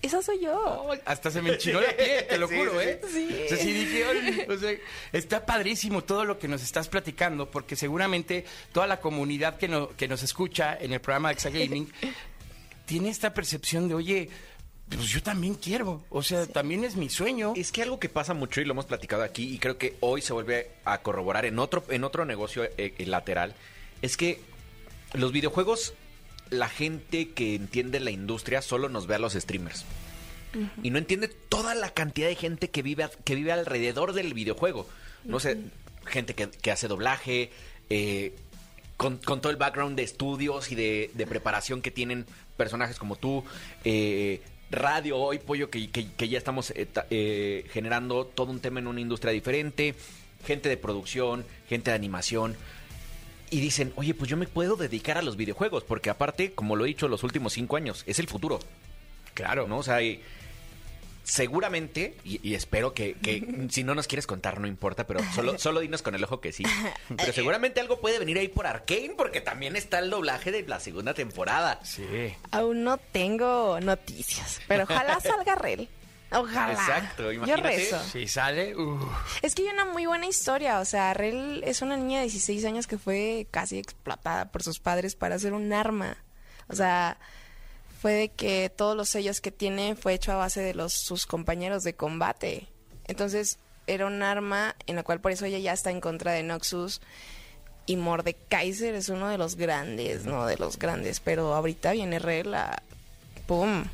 [0.02, 0.88] Esa soy yo.
[1.06, 3.02] Hasta se me enchinó la piel, te lo Sí, juro, ¿eh?
[3.12, 3.28] sí.
[3.46, 4.72] O sea, sí dije, "Ay", o sea,
[5.12, 9.90] está padrísimo todo lo que nos estás platicando, porque seguramente toda la comunidad que, no-
[9.90, 11.92] que nos escucha en el programa de Exagaming
[12.86, 14.30] tiene esta percepción de, oye,
[14.88, 17.54] pues yo también quiero, o sea, también es mi sueño.
[17.56, 20.22] Es que algo que pasa mucho y lo hemos platicado aquí y creo que hoy
[20.22, 23.54] se vuelve a corroborar en otro, en otro negocio eh, eh, lateral,
[24.02, 24.40] es que
[25.14, 25.94] los videojuegos,
[26.50, 29.86] la gente que entiende la industria solo nos ve a los streamers.
[30.82, 34.88] Y no entiende toda la cantidad de gente que vive, que vive alrededor del videojuego.
[35.24, 35.58] No sé,
[36.06, 37.52] gente que, que hace doblaje,
[37.92, 38.34] eh,
[38.98, 42.26] con, con todo el background de estudios y de, de preparación que tienen
[42.58, 43.44] personajes como tú,
[43.86, 48.60] eh, radio hoy, pollo, que, que- que ya estamos eh, ta- eh, generando todo un
[48.60, 49.94] tema en una industria diferente,
[50.46, 52.56] gente de producción, gente de animación.
[53.52, 56.86] Y dicen, oye, pues yo me puedo dedicar a los videojuegos, porque aparte, como lo
[56.86, 58.60] he dicho los últimos cinco años, es el futuro.
[59.34, 59.78] Claro, ¿no?
[59.80, 60.22] O sea, y
[61.24, 65.58] seguramente, y, y espero que, que si no nos quieres contar, no importa, pero solo,
[65.58, 66.64] solo dinos con el ojo que sí.
[67.18, 70.80] Pero seguramente algo puede venir ahí por Arkane, porque también está el doblaje de la
[70.80, 71.80] segunda temporada.
[71.84, 72.06] Sí.
[72.52, 75.88] Aún no tengo noticias, pero ojalá salga Rel.
[76.32, 76.74] Ojalá.
[76.74, 77.64] Exacto, Yo imagínate.
[77.70, 78.04] rezo.
[78.04, 79.00] Si sale, uh,
[79.42, 80.80] Es que hay una muy buena historia.
[80.80, 84.80] O sea, Rel es una niña de 16 años que fue casi explotada por sus
[84.80, 86.18] padres para hacer un arma.
[86.68, 87.18] O sea,
[88.02, 91.26] fue de que todos los sellos que tiene fue hecho a base de los sus
[91.26, 92.68] compañeros de combate.
[93.08, 96.44] Entonces, era un arma en la cual por eso ella ya está en contra de
[96.44, 97.02] Noxus.
[97.88, 100.46] Y Mordekaiser es uno de los grandes, ¿no?
[100.46, 101.20] De los grandes.
[101.22, 102.84] Pero ahorita viene Re la...
[103.48, 103.86] ¡Pum!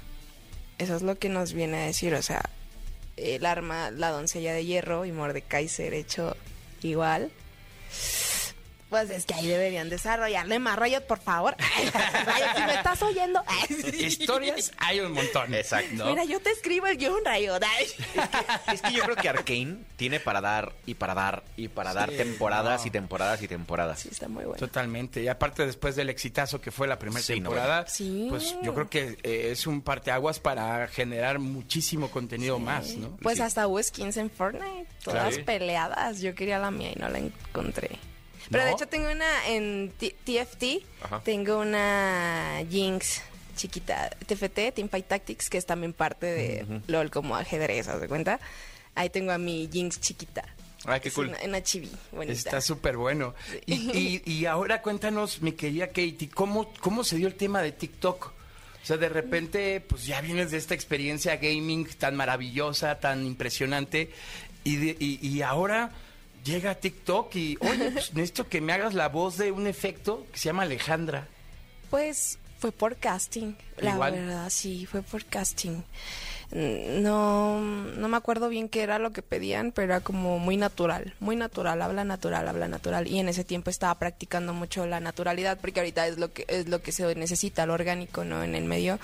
[0.77, 2.13] Eso es lo que nos viene a decir.
[2.15, 2.41] O sea,
[3.17, 6.35] el arma, la doncella de hierro y Mordekaiser hecho
[6.81, 7.31] igual.
[8.95, 11.53] Pues es que ahí deberían desarrollarle más Riot, por favor.
[11.59, 13.43] Riot, si me estás oyendo.
[13.93, 15.53] Historias hay un montón.
[15.53, 16.05] Exacto.
[16.05, 17.59] Mira, yo te escribo el guion Riot.
[18.71, 22.09] Es que yo creo que Arkane tiene para dar y para dar y para dar
[22.09, 22.87] temporadas no.
[22.87, 23.99] y temporadas y temporadas.
[23.99, 24.57] Sí, está muy bueno.
[24.59, 25.21] Totalmente.
[25.21, 28.27] Y aparte después del exitazo que fue la primera Sí, no, temporada, Sí.
[28.29, 33.17] pues yo creo que eh, es un parteaguas para generar muchísimo contenido más, ¿no?
[33.17, 33.43] Pues Sí.
[33.43, 35.45] hasta hubo skins en Fortnite, todas Claro.
[35.45, 36.21] peleadas.
[36.21, 37.89] Yo quería la mía y no la encontré.
[38.51, 38.75] Pero de ¿No?
[38.75, 41.21] hecho tengo una en T- TFT, Ajá.
[41.23, 43.21] tengo una Jinx
[43.55, 48.39] chiquita, TFT, Teamfight Tactics, que es también parte de LOL como ajedrez, ¿haz de cuenta?
[48.95, 50.43] Ahí tengo a mi Jinx chiquita.
[50.85, 51.29] Ay, qué Es cool.
[51.29, 51.89] Una, una chibi.
[52.27, 53.33] Está súper bueno.
[53.65, 57.71] Y, y- y ahora cuéntanos, mi querida Katie, ¿cómo, ¿cómo se dio el tema de
[57.71, 58.25] TikTok?
[58.27, 64.11] O sea, de repente, pues ya vienes de esta experiencia gaming tan maravillosa, tan impresionante,
[64.63, 65.91] y, de- y, y ahora
[66.45, 70.39] llega TikTok y, oye, pues necesito que me hagas la voz de un efecto que
[70.39, 71.27] se llama Alejandra.
[71.89, 74.13] Pues fue por casting, la Igual.
[74.13, 75.81] verdad, sí, fue por casting.
[76.51, 81.13] No, no me acuerdo bien qué era lo que pedían, pero era como muy natural,
[81.19, 83.07] muy natural, habla natural, habla natural.
[83.07, 86.69] Y en ese tiempo estaba practicando mucho la naturalidad, porque ahorita es lo que es
[86.69, 88.43] lo que se necesita, lo orgánico, ¿no?
[88.43, 88.99] En el medio.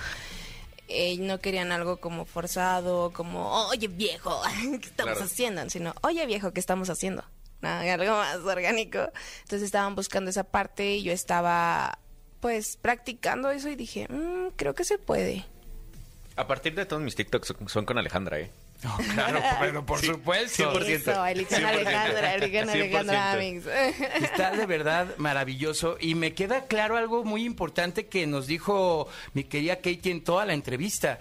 [0.88, 4.40] Eh, no querían algo como forzado, como, oye viejo,
[4.80, 5.24] ¿qué estamos Claro.
[5.24, 5.70] haciendo?
[5.70, 7.24] Sino, oye viejo, ¿qué estamos haciendo?
[7.60, 8.98] No, algo más orgánico.
[9.42, 11.98] Entonces estaban buscando esa parte y yo estaba
[12.40, 15.44] pues practicando eso y dije, "Mm, creo que se puede.
[16.34, 18.50] A partir de todos mis TikToks son- son con Alejandra, ¿eh?
[18.84, 20.72] No, claro, pero por supuesto.
[20.72, 20.86] 100%.
[20.86, 21.64] Eso, 100%.
[21.64, 23.34] Alejandra, elijan Alejandra 100%.
[23.34, 23.66] Amix.
[24.22, 29.44] Está de verdad maravilloso y me queda claro algo muy importante que nos dijo mi
[29.44, 31.20] querida Katie en toda la entrevista.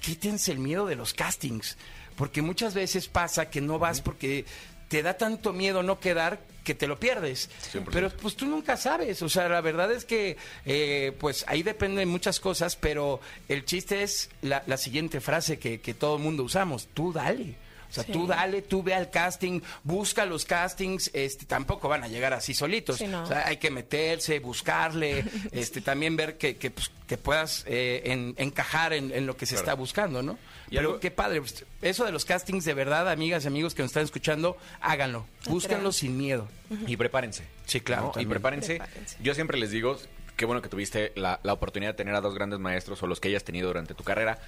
[0.00, 1.76] Quítense el miedo de los castings,
[2.16, 4.46] porque muchas veces pasa que no vas porque
[4.88, 7.48] te da tanto miedo no quedar que te lo pierdes.
[7.72, 7.88] 100%.
[7.92, 12.08] Pero pues tú nunca sabes, o sea, la verdad es que eh, pues ahí dependen
[12.08, 16.42] muchas cosas, pero el chiste es la, la siguiente frase que, que todo el mundo
[16.42, 17.54] usamos, tú dale.
[17.90, 18.12] O sea, Sí.
[18.12, 22.52] tú dale, tú ve al casting, busca los castings, este, tampoco van a llegar así
[22.54, 22.96] solitos.
[22.98, 23.22] Sí, no.
[23.22, 28.02] O sea, hay que meterse, buscarle, este, también ver que, que, pues, que puedas eh,
[28.04, 29.64] en- encajar en, en lo que se Claro.
[29.64, 30.38] está buscando, ¿no?
[30.70, 33.74] Y Pero algo- qué padre, pues, eso de los castings, de verdad, amigas y amigos
[33.74, 36.46] que nos están escuchando, háganlo, búsquenlo sin miedo.
[36.86, 37.44] Y prepárense.
[37.64, 38.20] Sí, claro, ¿no?
[38.20, 38.26] Y.
[38.26, 38.82] Prepárense.
[39.22, 39.96] Yo siempre les digo,
[40.36, 43.18] qué bueno que tuviste la, la oportunidad de tener a dos grandes maestros o los
[43.20, 44.38] que hayas tenido durante tu carrera,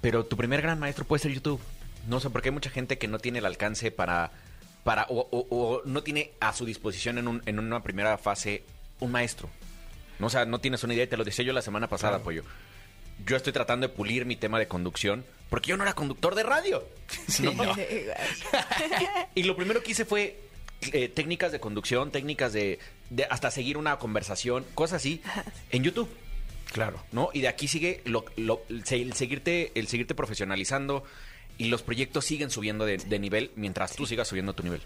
[0.00, 1.60] pero tu primer gran maestro puede ser YouTube.
[2.08, 4.32] No sé, porque hay mucha gente que no tiene el alcance para...
[4.84, 8.64] para o, o- o no tiene a su disposición en, un- en una primera fase
[9.00, 9.48] un maestro.
[10.18, 12.18] No, o sea, no tienes una idea y te lo decía yo la semana pasada,
[12.20, 12.42] Pollo.
[13.26, 16.42] Yo estoy tratando de pulir mi tema de conducción porque yo no era conductor de
[16.42, 16.84] radio.
[17.42, 17.52] ¿no?
[19.34, 20.40] Y lo primero que hice fue
[20.92, 22.78] eh, técnicas de conducción, técnicas de,
[23.10, 25.20] de hasta seguir una conversación, cosas así,
[25.70, 26.08] en YouTube.
[26.72, 27.02] Claro.
[27.12, 27.30] ¿no?
[27.32, 31.04] Y de aquí sigue lo, lo- el seguirte, el seguirte profesionalizando
[31.58, 34.80] y los proyectos siguen subiendo de, de nivel mientras tú sigas subiendo tu nivel.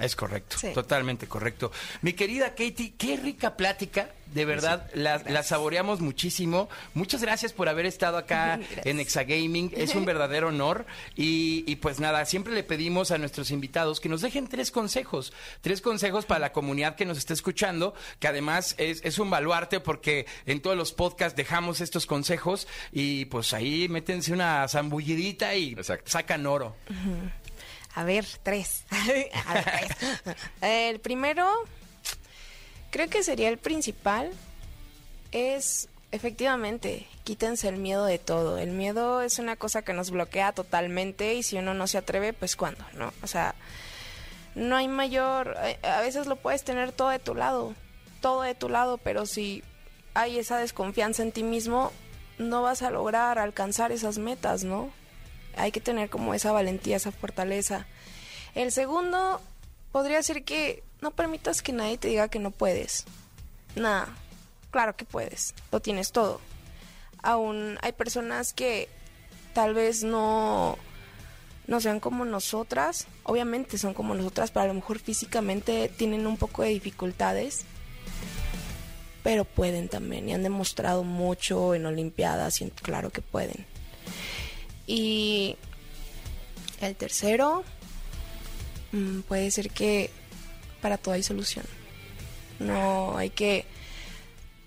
[0.00, 0.68] Es correcto, Sí.
[0.74, 1.72] totalmente correcto.
[2.02, 6.68] Mi querida Katie, qué rica plática, de verdad, la, la saboreamos muchísimo.
[6.94, 8.86] Muchas gracias por haber estado acá Gracias.
[8.86, 10.86] en Exagaming, es un verdadero honor.
[11.16, 15.32] Y, y pues nada, siempre le pedimos a nuestros invitados que nos dejen tres consejos,
[15.62, 19.80] tres consejos para la comunidad que nos está escuchando, que además es, es un baluarte
[19.80, 25.72] porque en todos los podcasts dejamos estos consejos y pues ahí métense una zambullidita y
[25.72, 26.10] Exacto.
[26.10, 26.76] sacan oro.
[27.94, 28.84] A ver, tres.
[28.90, 30.36] A ver, tres.
[30.60, 31.48] El primero,
[32.90, 34.30] creo que sería el principal,
[35.32, 38.58] es efectivamente, quítense el miedo de todo.
[38.58, 42.32] El miedo es una cosa que nos bloquea totalmente y si uno no se atreve,
[42.32, 43.12] pues cuándo, ¿no?
[43.22, 43.54] O sea,
[44.54, 47.74] no hay mayor, eh, a veces lo puedes tener todo de tu lado,
[48.20, 49.62] todo de tu lado, pero si
[50.14, 51.92] hay esa desconfianza en ti mismo,
[52.38, 54.90] no vas a lograr alcanzar esas metas, ¿no?
[55.58, 57.86] Hay que tener como esa valentía, esa fortaleza.
[58.54, 59.40] El segundo
[59.92, 63.04] podría ser que no permitas que nadie te diga que no puedes.
[63.76, 64.08] Nada,
[64.70, 66.40] claro que puedes, lo tienes todo.
[67.22, 68.88] Aún hay personas que
[69.52, 70.78] tal vez no
[71.66, 76.38] no sean como nosotras, obviamente son como nosotras, pero a lo mejor físicamente tienen un
[76.38, 77.64] poco de dificultades,
[79.22, 83.66] pero pueden también y han demostrado mucho en Olimpiadas y claro que pueden.
[84.88, 85.56] Y
[86.80, 87.62] el tercero,
[88.92, 90.10] mm, puede ser que
[90.80, 91.66] para todo hay solución.
[92.58, 93.66] No hay que...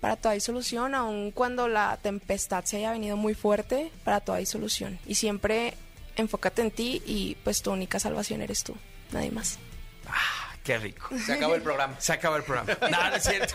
[0.00, 4.36] Para todo hay solución, aun cuando la tempestad se haya venido muy fuerte, para todo
[4.36, 4.98] hay solución.
[5.06, 5.74] Y siempre
[6.16, 8.74] enfócate en ti y pues tu única salvación eres tú,
[9.12, 9.58] nadie más.
[10.62, 11.08] Qué rico.
[11.26, 11.96] Se acabó el programa.
[11.98, 12.76] Se acaba el programa.
[12.88, 13.54] No, no es cierto.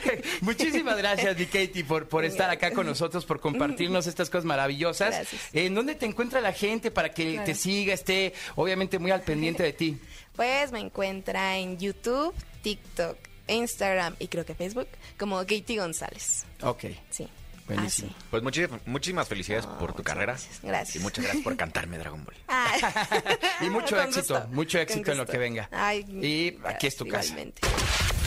[0.40, 5.10] Muchísimas gracias, Katie, por, por estar acá con nosotros, por compartirnos estas cosas maravillosas.
[5.14, 5.42] Gracias.
[5.52, 7.44] ¿En dónde te encuentra la gente para que Claro.
[7.46, 9.98] te siga, esté obviamente muy al pendiente de ti?
[10.34, 13.16] Pues me encuentra en YouTube, TikTok,
[13.48, 14.88] Instagram y creo que Facebook
[15.18, 16.44] como Katie González.
[16.62, 16.84] Ok.
[17.10, 17.28] Sí.
[17.66, 18.10] Buenísimo.
[18.10, 18.26] Así.
[18.30, 20.32] Pues muchis- muchísimas felicidades No, por tu carrera.
[20.34, 20.96] gracias, gracias.
[20.96, 22.36] Y muchas gracias por cantarme Dragon Ball.
[22.46, 22.80] Ay.
[23.60, 25.68] Y mucho Con éxito, gusto, mucho con éxito en lo que venga.
[25.72, 27.24] Ay, y aquí es tu casa.
[27.28, 27.62] igualmente.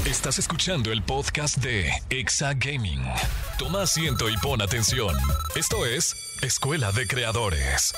[0.06, 3.04] Estás escuchando el podcast de Exa Gaming.
[3.58, 5.16] Toma asiento y pon atención.
[5.56, 7.94] Esto es Escuela de Creadores.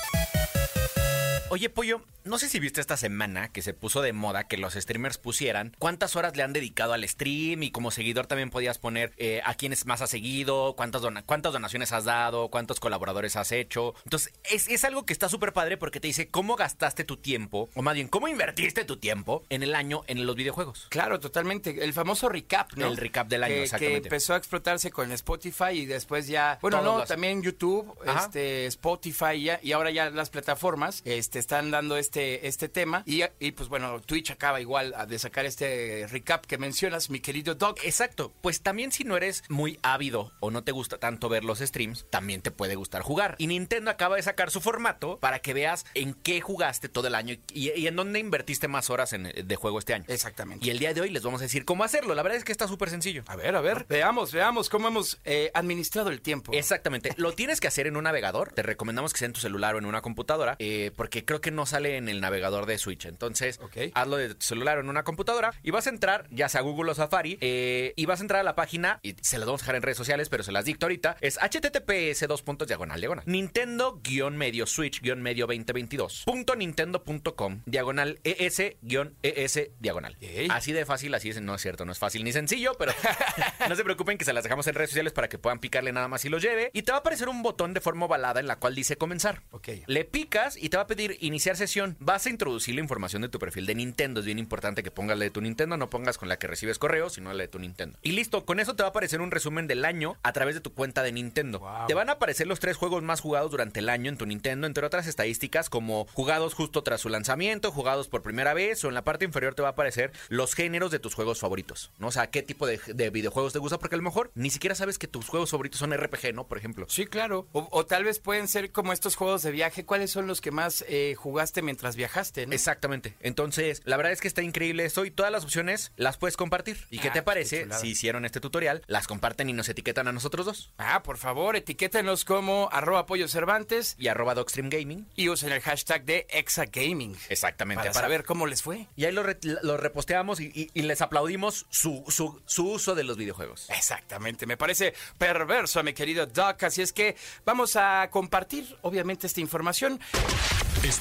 [1.52, 4.72] Oye, Pollo, no sé si viste esta semana que se puso de moda que los
[4.72, 9.12] streamers pusieran cuántas horas le han dedicado al stream y como seguidor también podías poner
[9.18, 13.52] eh, a quiénes más has seguido, cuántas, dona- cuántas donaciones has dado, cuántos colaboradores has
[13.52, 13.94] hecho.
[14.04, 17.68] Entonces, es, es algo que está súper padre porque te dice cómo gastaste tu tiempo,
[17.74, 20.86] o más bien, cómo invertiste tu tiempo en el año en los videojuegos.
[20.88, 21.84] Claro, totalmente.
[21.84, 22.86] El famoso recap, ¿no?
[22.86, 24.00] El recap del año, que, exactamente.
[24.00, 26.58] Que empezó a explotarse con Spotify y después ya.
[26.62, 28.20] Bueno, Todos no, los- también YouTube, Ajá.
[28.24, 33.02] este, Spotify ya, y ahora ya las plataformas este, están dando este, este tema.
[33.06, 37.54] Y, y, pues bueno, Twitch acaba igual de sacar este recap que mencionas, mi querido
[37.54, 37.78] Doc.
[37.84, 41.58] Exacto, pues también si no eres muy ávido o no te gusta tanto ver los
[41.58, 43.34] streams, también te puede gustar jugar.
[43.38, 47.14] Y Nintendo acaba de sacar su formato para que veas en qué jugaste todo el
[47.14, 50.04] año y, y en dónde invertiste más horas en- de juego este año.
[50.08, 50.64] Exactamente.
[50.66, 52.14] Y el día de hoy les vamos a decir cómo hacerlo.
[52.14, 53.24] La verdad es que está súper sencillo.
[53.26, 56.52] A ver, a ver, veamos, veamos cómo hemos eh, administrado el tiempo.
[56.52, 57.12] Exactamente.
[57.16, 58.52] Lo tienes que hacer en un navegador.
[58.52, 61.50] Te recomendamos que sea en tu celular o en una computadora, eh, porque creo que
[61.50, 63.06] no sale en el navegador de Switch.
[63.06, 63.60] Entonces,
[63.94, 66.92] hazlo de tu celular o en una computadora y vas a entrar, ya sea Google
[66.92, 69.64] o Safari, eh, y vas a entrar a la página, y se las vamos a
[69.64, 71.16] dejar en redes sociales, pero se las dicto ahorita.
[71.20, 73.24] Es https dos puntos diagonal diagonal.
[73.26, 76.22] Nintendo guion medio Switch guion medio 2022.
[76.24, 80.16] Punto nintendo.com diagonal es guion es diagonal.
[80.50, 81.40] Así de fácil, así es.
[81.40, 82.92] No es cierto, no es fácil ni sencillo, pero
[83.68, 86.08] no se preocupen que se las dejamos en redes sociales para que puedan picarle nada
[86.08, 86.70] más y lo lleve.
[86.72, 89.42] Y te va a aparecer un botón de forma ovalada en la cual dice comenzar.
[89.50, 89.68] Ok.
[89.86, 91.96] Le picas y te va a pedir iniciar sesión.
[92.00, 94.20] Vas a introducir la información de tu perfil de Nintendo.
[94.20, 96.78] Es bien importante que pongas la de tu Nintendo, no pongas con la que recibes
[96.78, 97.98] correos, sino la de tu Nintendo.
[98.02, 100.60] Y listo, con eso te va a aparecer un resumen del año a través de
[100.60, 101.60] tu cuenta de Nintendo.
[101.60, 101.86] Wow.
[101.86, 104.66] Te van a aparecer los tres juegos más jugados durante el año en tu Nintendo,
[104.66, 108.94] entre otras estadísticas como jugados justo tras su lanzamiento, jugados por primera vez, o en
[108.94, 111.90] la parte inferior te va a aparecer los géneros de tus juegos favoritos.
[111.98, 112.08] ¿no?
[112.08, 114.74] O sea, qué tipo de, de videojuegos te gusta, porque a lo mejor ni siquiera
[114.74, 116.46] sabes que tus juegos favoritos son RPG, ¿no?
[116.46, 116.86] Por ejemplo.
[116.88, 117.46] Sí, claro.
[117.52, 119.84] O, o tal vez pueden ser como estos juegos de viaje.
[119.84, 122.46] ¿Cuáles son los que más eh, jugaste mientras viajaste?
[122.46, 122.52] no?
[122.54, 123.14] Exactamente.
[123.20, 126.86] Entonces, la verdad es que está increíble esto y todas las opciones las puedes compartir.
[126.90, 130.12] ¿Y qué Ah, te parece si hicieron este tutorial, las comparten y nos etiquetan a
[130.12, 130.70] nosotros dos?
[130.78, 135.06] Ah, por favor, etiquétenos como arroba pollo Cervantes Y arroba Docstream Gaming.
[135.16, 137.16] y usen el hashtag de Exagaming.
[137.28, 137.80] Exactamente.
[137.82, 138.86] Para para- saber cómo les fue.
[138.96, 142.94] Y ahí lo, re- lo reposteamos y, y- y les aplaudimos su, su- su uso
[142.94, 143.68] de los videojuegos.
[143.70, 146.62] Exactamente, me parece perverso, mi querido Doc.
[146.64, 150.00] Así es que vamos a compartir, obviamente, esta información.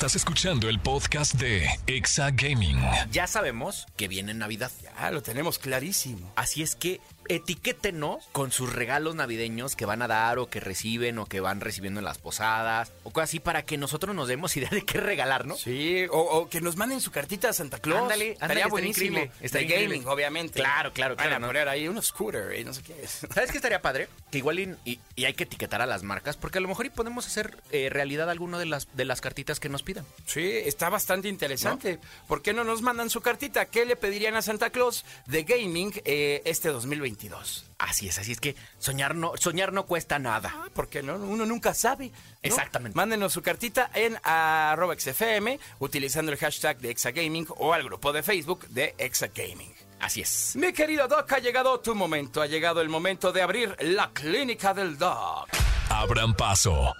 [0.01, 2.75] Estás escuchando el podcast de Exa Gaming.
[3.11, 4.71] Ya sabemos que viene Navidad.
[4.81, 6.33] Ya lo tenemos clarísimo.
[6.35, 11.17] Así es que etiquétenos con sus regalos navideños que van a dar o que reciben
[11.19, 14.55] o que van recibiendo en las posadas o cosas así para que nosotros nos demos
[14.57, 15.55] idea de qué regalar, ¿no?
[15.55, 18.01] Sí, o, o que nos manden su cartita a Santa Claus.
[18.03, 19.19] Ándale, Estaría buenísimo.
[19.19, 20.09] increíble, de estaría gaming, increíble.
[20.11, 20.59] obviamente.
[20.59, 21.47] Claro, claro, Van claro, a ¿no?
[21.47, 23.25] poner ahí un scooter y no sé qué es.
[23.33, 24.07] ¿Sabes qué estaría padre?
[24.31, 26.85] Que igual y, y- y hay que etiquetar a las marcas porque a lo mejor
[26.85, 30.05] y podemos hacer eh, realidad alguna de las, de las cartitas que nos pidan.
[30.25, 31.99] Sí, está bastante interesante.
[32.29, 33.65] ¿Por qué no nos mandan su cartita?
[33.65, 36.69] ¿Qué le pedirían a Santa Claus de gaming eh, este
[37.11, 37.65] 2022?
[37.77, 40.53] Así es, así es que soñar no, soñar no cuesta nada.
[40.55, 41.15] Ah, ¿Por qué no?
[41.15, 42.09] Uno nunca sabe.
[42.09, 42.13] ¿no?
[42.41, 42.95] Exactamente.
[42.95, 48.23] Mándenos su cartita en arroba XFM utilizando el hashtag de Exagaming o al grupo de
[48.23, 49.73] Facebook de Exagaming.
[49.99, 50.55] Así es.
[50.55, 52.41] Mi querido Doc, ha llegado tu momento.
[52.41, 55.49] Ha llegado el momento de abrir la clínica del Doc.
[55.89, 56.95] Abran paso.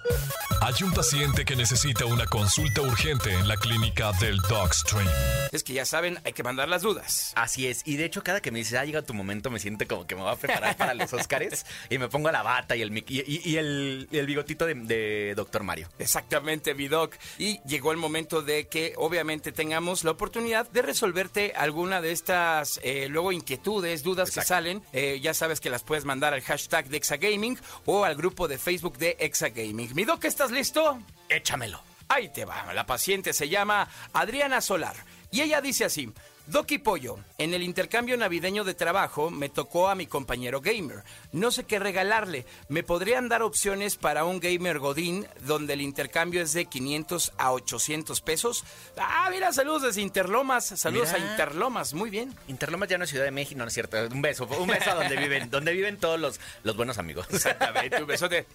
[0.60, 5.08] Hay un paciente que necesita una consulta urgente en la clínica del Dogstream.
[5.50, 7.32] Es que ya saben, hay que mandar las dudas.
[7.34, 7.82] Así es.
[7.84, 10.14] Y de hecho, cada que me dice, ah, llega tu momento, me siento como que
[10.14, 13.06] me voy a preparar para los Óscares y me pongo la bata y el, mic-
[13.10, 15.88] y, y- y el, y el bigotito de, de Doctor Mario.
[15.98, 17.16] Exactamente, Vidoc.
[17.38, 22.78] Y llegó el momento de que obviamente tengamos la oportunidad de resolverte alguna de estas
[22.84, 24.82] eh, luego inquietudes, dudas que salen.
[24.92, 28.58] Eh, ya sabes que las puedes mandar al hashtag de Exagaming o al grupo de
[28.58, 29.94] Facebook de Exagaming.
[29.94, 30.98] Vidoc, ¿estás listo?
[31.28, 31.82] Échamelo.
[32.08, 32.72] Ahí te va.
[32.72, 34.96] La paciente se llama Adriana Solar.
[35.30, 36.12] Y ella dice así,
[36.46, 41.04] Doki Pollo, en el intercambio navideño de trabajo me tocó a mi compañero gamer.
[41.30, 42.44] No sé qué regalarle.
[42.68, 47.52] ¿Me podrían dar opciones para un gamer Godín donde el intercambio es de 500 a
[47.52, 48.64] 800 pesos?
[48.96, 50.64] Ah, mira, saludos desde Interlomas.
[50.64, 51.24] Saludos Mira.
[51.24, 51.94] a Interlomas.
[51.94, 52.34] Muy bien.
[52.48, 53.96] Interlomas ya no es Ciudad de México, no, no es cierto.
[54.12, 57.26] Un beso, un beso a donde viven, donde viven todos los, los buenos amigos.
[57.30, 58.00] Exactamente.
[58.02, 58.46] Un besote.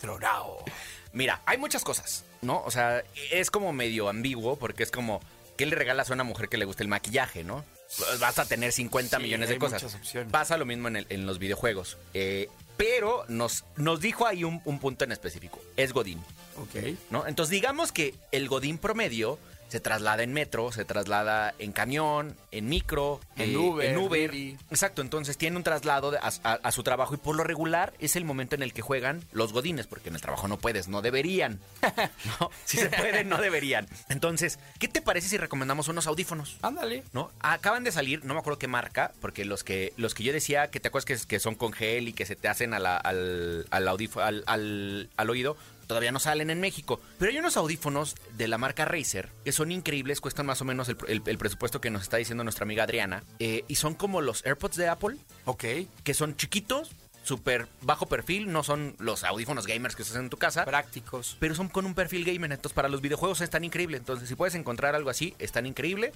[0.00, 0.64] Tronao.
[1.12, 2.62] Mira, hay muchas cosas, ¿no?
[2.64, 5.20] O sea, es como medio ambiguo porque es como,
[5.56, 7.64] ¿qué le regalas a una mujer que le gusta el maquillaje, no?
[8.20, 9.82] Vas a tener 50 Sí, millones de hay cosas.
[9.82, 10.32] muchas opciones.
[10.32, 11.98] Pasa lo mismo en, el- en los videojuegos.
[12.14, 15.60] Eh, pero nos, nos dijo ahí un, un punto en específico.
[15.76, 16.18] Es Godín,
[16.56, 16.96] Ok.
[17.10, 17.26] ¿no?
[17.26, 19.38] Entonces digamos que el Godín promedio
[19.72, 24.30] se traslada en metro, se traslada en camión, en micro, En eh, Uber, en Uber.
[24.30, 24.56] Didi.
[24.70, 27.92] Exacto, entonces tiene un traslado de- a, a- a su trabajo y por lo regular
[27.98, 30.86] es el momento en el que juegan los godines, porque en el trabajo no puedes,
[30.88, 31.58] no deberían.
[32.40, 33.88] No, si se pueden, no deberían.
[34.08, 36.56] Entonces, ¿qué te parece si recomendamos unos audífonos?
[36.62, 37.02] Ándale.
[37.12, 37.30] ¿No?
[37.40, 40.70] Acaban de salir, no me acuerdo qué marca, porque los que los que yo decía
[40.70, 42.96] que te acuerdas que, que son con gel y que se te hacen a la-
[42.98, 45.56] al, al, audífo- al, al- al oído,
[45.92, 47.00] todavía no salen en México.
[47.18, 50.88] Pero hay unos audífonos de la marca Razer que son increíbles, cuestan más o menos
[50.88, 54.20] el, el- el presupuesto que nos está diciendo nuestra amiga Adriana, eh, y son como
[54.22, 55.64] los AirPods de Apple, Ok.
[56.02, 56.90] que son chiquitos,
[57.24, 60.64] súper bajo perfil, no son los audífonos gamers que usas en tu casa.
[60.64, 61.36] Prácticos.
[61.38, 63.96] Pero son con un perfil gamer, entonces para los videojuegos están increíble.
[63.98, 66.12] Entonces, si puedes encontrar algo así, están increíble.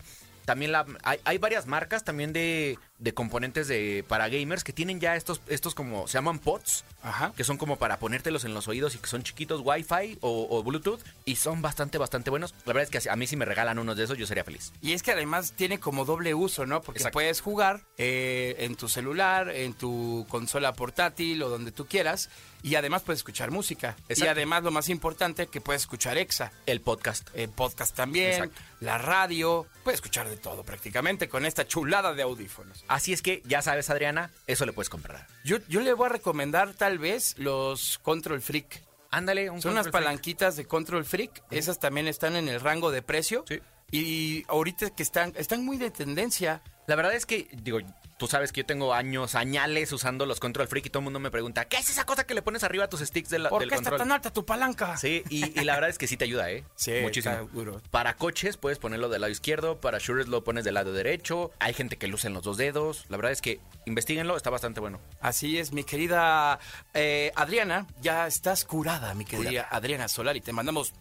[0.46, 5.00] También la, hay, hay varias marcas también de, de componentes de, para gamers que tienen
[5.00, 7.32] ya estos, estos como, se llaman pods, Ajá.
[7.36, 10.62] que son como para ponértelos en los oídos y que son chiquitos Wi-Fi o, o
[10.62, 12.54] Bluetooth y son bastante, bastante buenos.
[12.64, 14.72] La verdad es que a mí si me regalan unos de esos, yo sería feliz.
[14.80, 16.80] Y es que además tiene como doble uso, ¿no?
[16.80, 17.14] Porque Exacto.
[17.14, 22.30] puedes jugar eh, en tu celular, en tu consola portátil o donde tú quieras.
[22.62, 23.94] Y además puedes escuchar música.
[24.08, 26.50] Y además lo más importante, que puedes escuchar EXA.
[26.64, 27.28] El podcast.
[27.34, 28.60] eh, podcast también, Exacto.
[28.80, 29.66] la radio.
[29.84, 32.84] Puedes escuchar de todo prácticamente con esta chulada de audífonos.
[32.88, 35.26] Así es que ya sabes, Adriana, eso le puedes comprar.
[35.44, 38.82] Yo, yo le voy a recomendar tal vez los Control Freak.
[39.10, 39.92] Ándale, un Son unas freak.
[39.92, 41.42] palanquitas de Control Freak.
[41.50, 43.44] Esas también están en el rango de precio.
[43.48, 43.60] Sí.
[43.90, 46.60] Y ahorita que están, están muy de tendencia.
[46.86, 47.78] La verdad es que, digo,
[48.18, 51.18] tú sabes que yo tengo años, añales usando los Control Freak y todo el mundo
[51.20, 53.50] me pregunta, ¿qué es esa cosa que le pones arriba a tus sticks de la-
[53.50, 54.08] ¿Por del qué está control?
[54.08, 54.96] tan alta tu palanca?
[54.96, 56.64] Sí, y, y la verdad es que sí te ayuda, ¿eh?
[56.76, 57.34] Sí, Muchísimo.
[57.34, 57.80] está duro.
[57.90, 61.50] Para coches puedes ponerlo del lado izquierdo, para shooters lo pones del lado derecho.
[61.58, 63.04] Hay gente que luce en los dos dedos.
[63.08, 65.00] La verdad es que investiguenlo, está bastante bueno.
[65.20, 66.58] Así es, mi querida
[66.94, 67.86] eh, Adriana.
[68.00, 69.68] Ya estás curada, mi querida Curada.
[69.70, 70.36] Adriana Solar.
[70.36, 70.92] Y te mandamos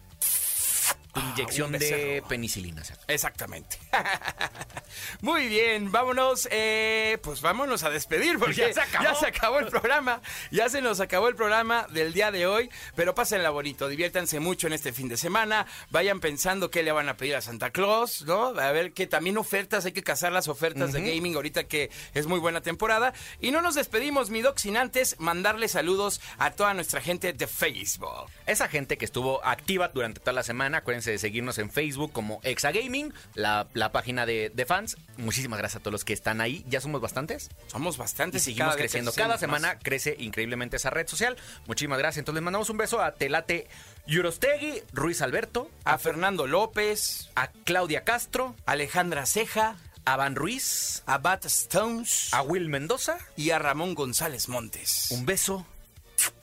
[1.20, 2.82] inyección un de penicilina.
[3.08, 3.78] Exactamente.
[5.20, 9.04] Muy bien, vámonos, eh, pues vámonos a despedir porque Ya se acabó.
[9.04, 12.70] ya se acabó el programa, ya se nos acabó el programa del día de hoy,
[12.94, 17.08] pero pásenla bonito, diviértanse mucho en este fin de semana, vayan pensando qué le van
[17.08, 18.48] a pedir a Santa Claus, ¿no?
[18.58, 22.26] A ver que también ofertas, hay que cazar las ofertas de gaming ahorita que es
[22.26, 23.12] muy buena temporada.
[23.40, 27.46] Y no nos despedimos, mi doc, sin antes mandarle saludos a toda nuestra gente de
[27.46, 28.30] Facebook.
[28.46, 32.40] Esa gente que estuvo activa durante toda la semana, acuérdense de seguirnos en Facebook como
[32.42, 34.96] Exagaming, la, la página de, de fans.
[35.16, 36.64] Muchísimas gracias a todos los que están ahí.
[36.68, 37.50] Ya somos bastantes.
[37.68, 39.12] Somos bastantes y, seguimos cada creciendo.
[39.12, 39.40] Cada más.
[39.40, 41.36] semana crece increíblemente esa red social.
[41.66, 42.18] Muchísimas gracias.
[42.18, 43.68] Entonces les mandamos un beso a Telate
[44.06, 51.18] Yurostegui, Ruiz Alberto, A Fernando López, a Claudia Castro, Alejandra Ceja, a Van Ruiz, a
[51.18, 53.18] Bat Stones a Will Mendoza.
[53.36, 55.08] y a Ramón González Montes.
[55.10, 55.66] Un beso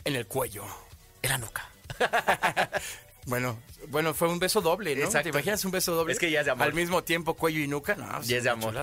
[0.03, 0.65] En el cuello.
[1.21, 1.69] en la nuca.
[3.25, 3.57] Bueno,
[3.87, 5.05] bueno, fue un beso doble, ¿no?
[5.05, 5.23] Exacto.
[5.23, 6.13] ¿Te imaginas un beso doble?
[6.13, 6.67] Es que ya es de amor.
[6.67, 8.21] Al mismo tiempo cuello y nuca, no.
[8.23, 8.75] Ya es de amor.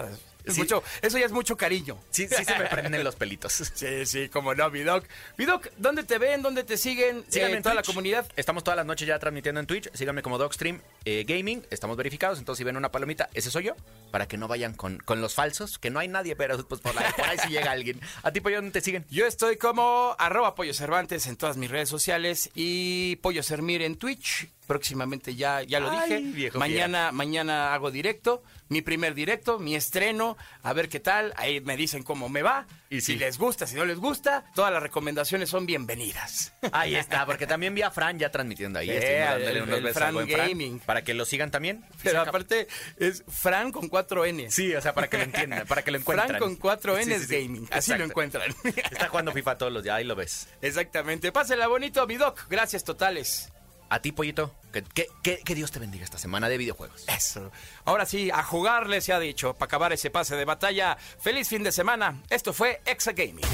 [0.43, 0.61] Es Sí.
[0.61, 1.99] mucho, eso ya es mucho cariño.
[2.11, 3.53] Sí, sí se me prenden los pelitos.
[3.75, 5.05] Sí, sí, como no, Vidoc.
[5.37, 6.41] Vidoc, ¿dónde te ven?
[6.41, 7.25] ¿Dónde te siguen?
[7.29, 8.27] Síganme Eh, en toda la comunidad.
[8.37, 9.91] Estamos todas las noches ya transmitiendo en Twitch.
[9.93, 11.65] Síganme como Dogstream eh, Gaming.
[11.71, 12.39] Estamos verificados.
[12.39, 13.75] Entonces, si ven una palomita, ese soy yo.
[14.11, 16.99] Para que no vayan con, con los falsos, que no hay nadie, pero pues por
[16.99, 18.01] ahí, por ahí sí llega alguien.
[18.25, 19.05] ¿A ti, Pollo, dónde te siguen?
[19.09, 23.97] Yo estoy como arroba Pollo Cervantes en todas mis redes sociales y Pollo Sermir en
[23.97, 24.49] Twitch.
[24.67, 26.33] Próximamente ya, ya lo Ay, dije.
[26.33, 31.33] viejo mañana, mañana hago directo, mi primer directo, mi estreno, a ver qué tal.
[31.37, 32.69] Ahí me dicen cómo me va.
[32.89, 36.53] Y si les gusta, si no les gusta, todas las recomendaciones son bienvenidas.
[36.71, 38.87] Ahí está, porque también vi a Fran ya transmitiendo ahí.
[38.91, 40.81] Dándole el- unos el Fran, Gaming.
[40.91, 41.85] Para que lo sigan también.
[42.03, 42.67] Pero aparte
[42.99, 44.51] es Fran con cuatro N.
[44.51, 46.29] Sí, o sea, para que lo entiendan, para que lo encuentren.
[46.31, 47.35] Fran con cuatro Sí, N sí, es sí.
[47.45, 47.69] gaming.
[47.71, 48.53] Así lo encuentran.
[48.65, 50.49] Está jugando FIFA todos los días, ahí lo ves.
[50.61, 51.31] Exactamente.
[51.31, 52.41] Pásenla bonito, mi doc.
[52.51, 53.53] Gracias totales.
[53.89, 57.05] A ti, Pollito, que, que- que- que Dios te bendiga esta semana de videojuegos.
[57.09, 57.53] Eso.
[57.85, 60.97] Ahora sí, a jugarle se ha dicho, para acabar ese pase de batalla.
[61.21, 62.21] Feliz fin de semana.
[62.31, 63.45] Esto fue Exa Gaming.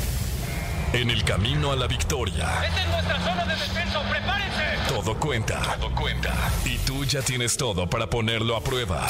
[0.92, 2.64] En el camino a la victoria.
[2.64, 4.64] Esta es nuestra zona de defensa, prepárense.
[4.88, 5.76] Todo cuenta.
[5.78, 6.32] Todo cuenta.
[6.64, 9.06] Y tú ya tienes todo para ponerlo a prueba.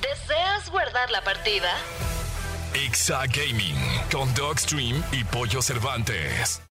[0.00, 1.70] ¿Deseas guardar la partida?
[2.74, 3.76] Ixa Gaming
[4.10, 6.62] con Dogstream y Pollo Cervantes.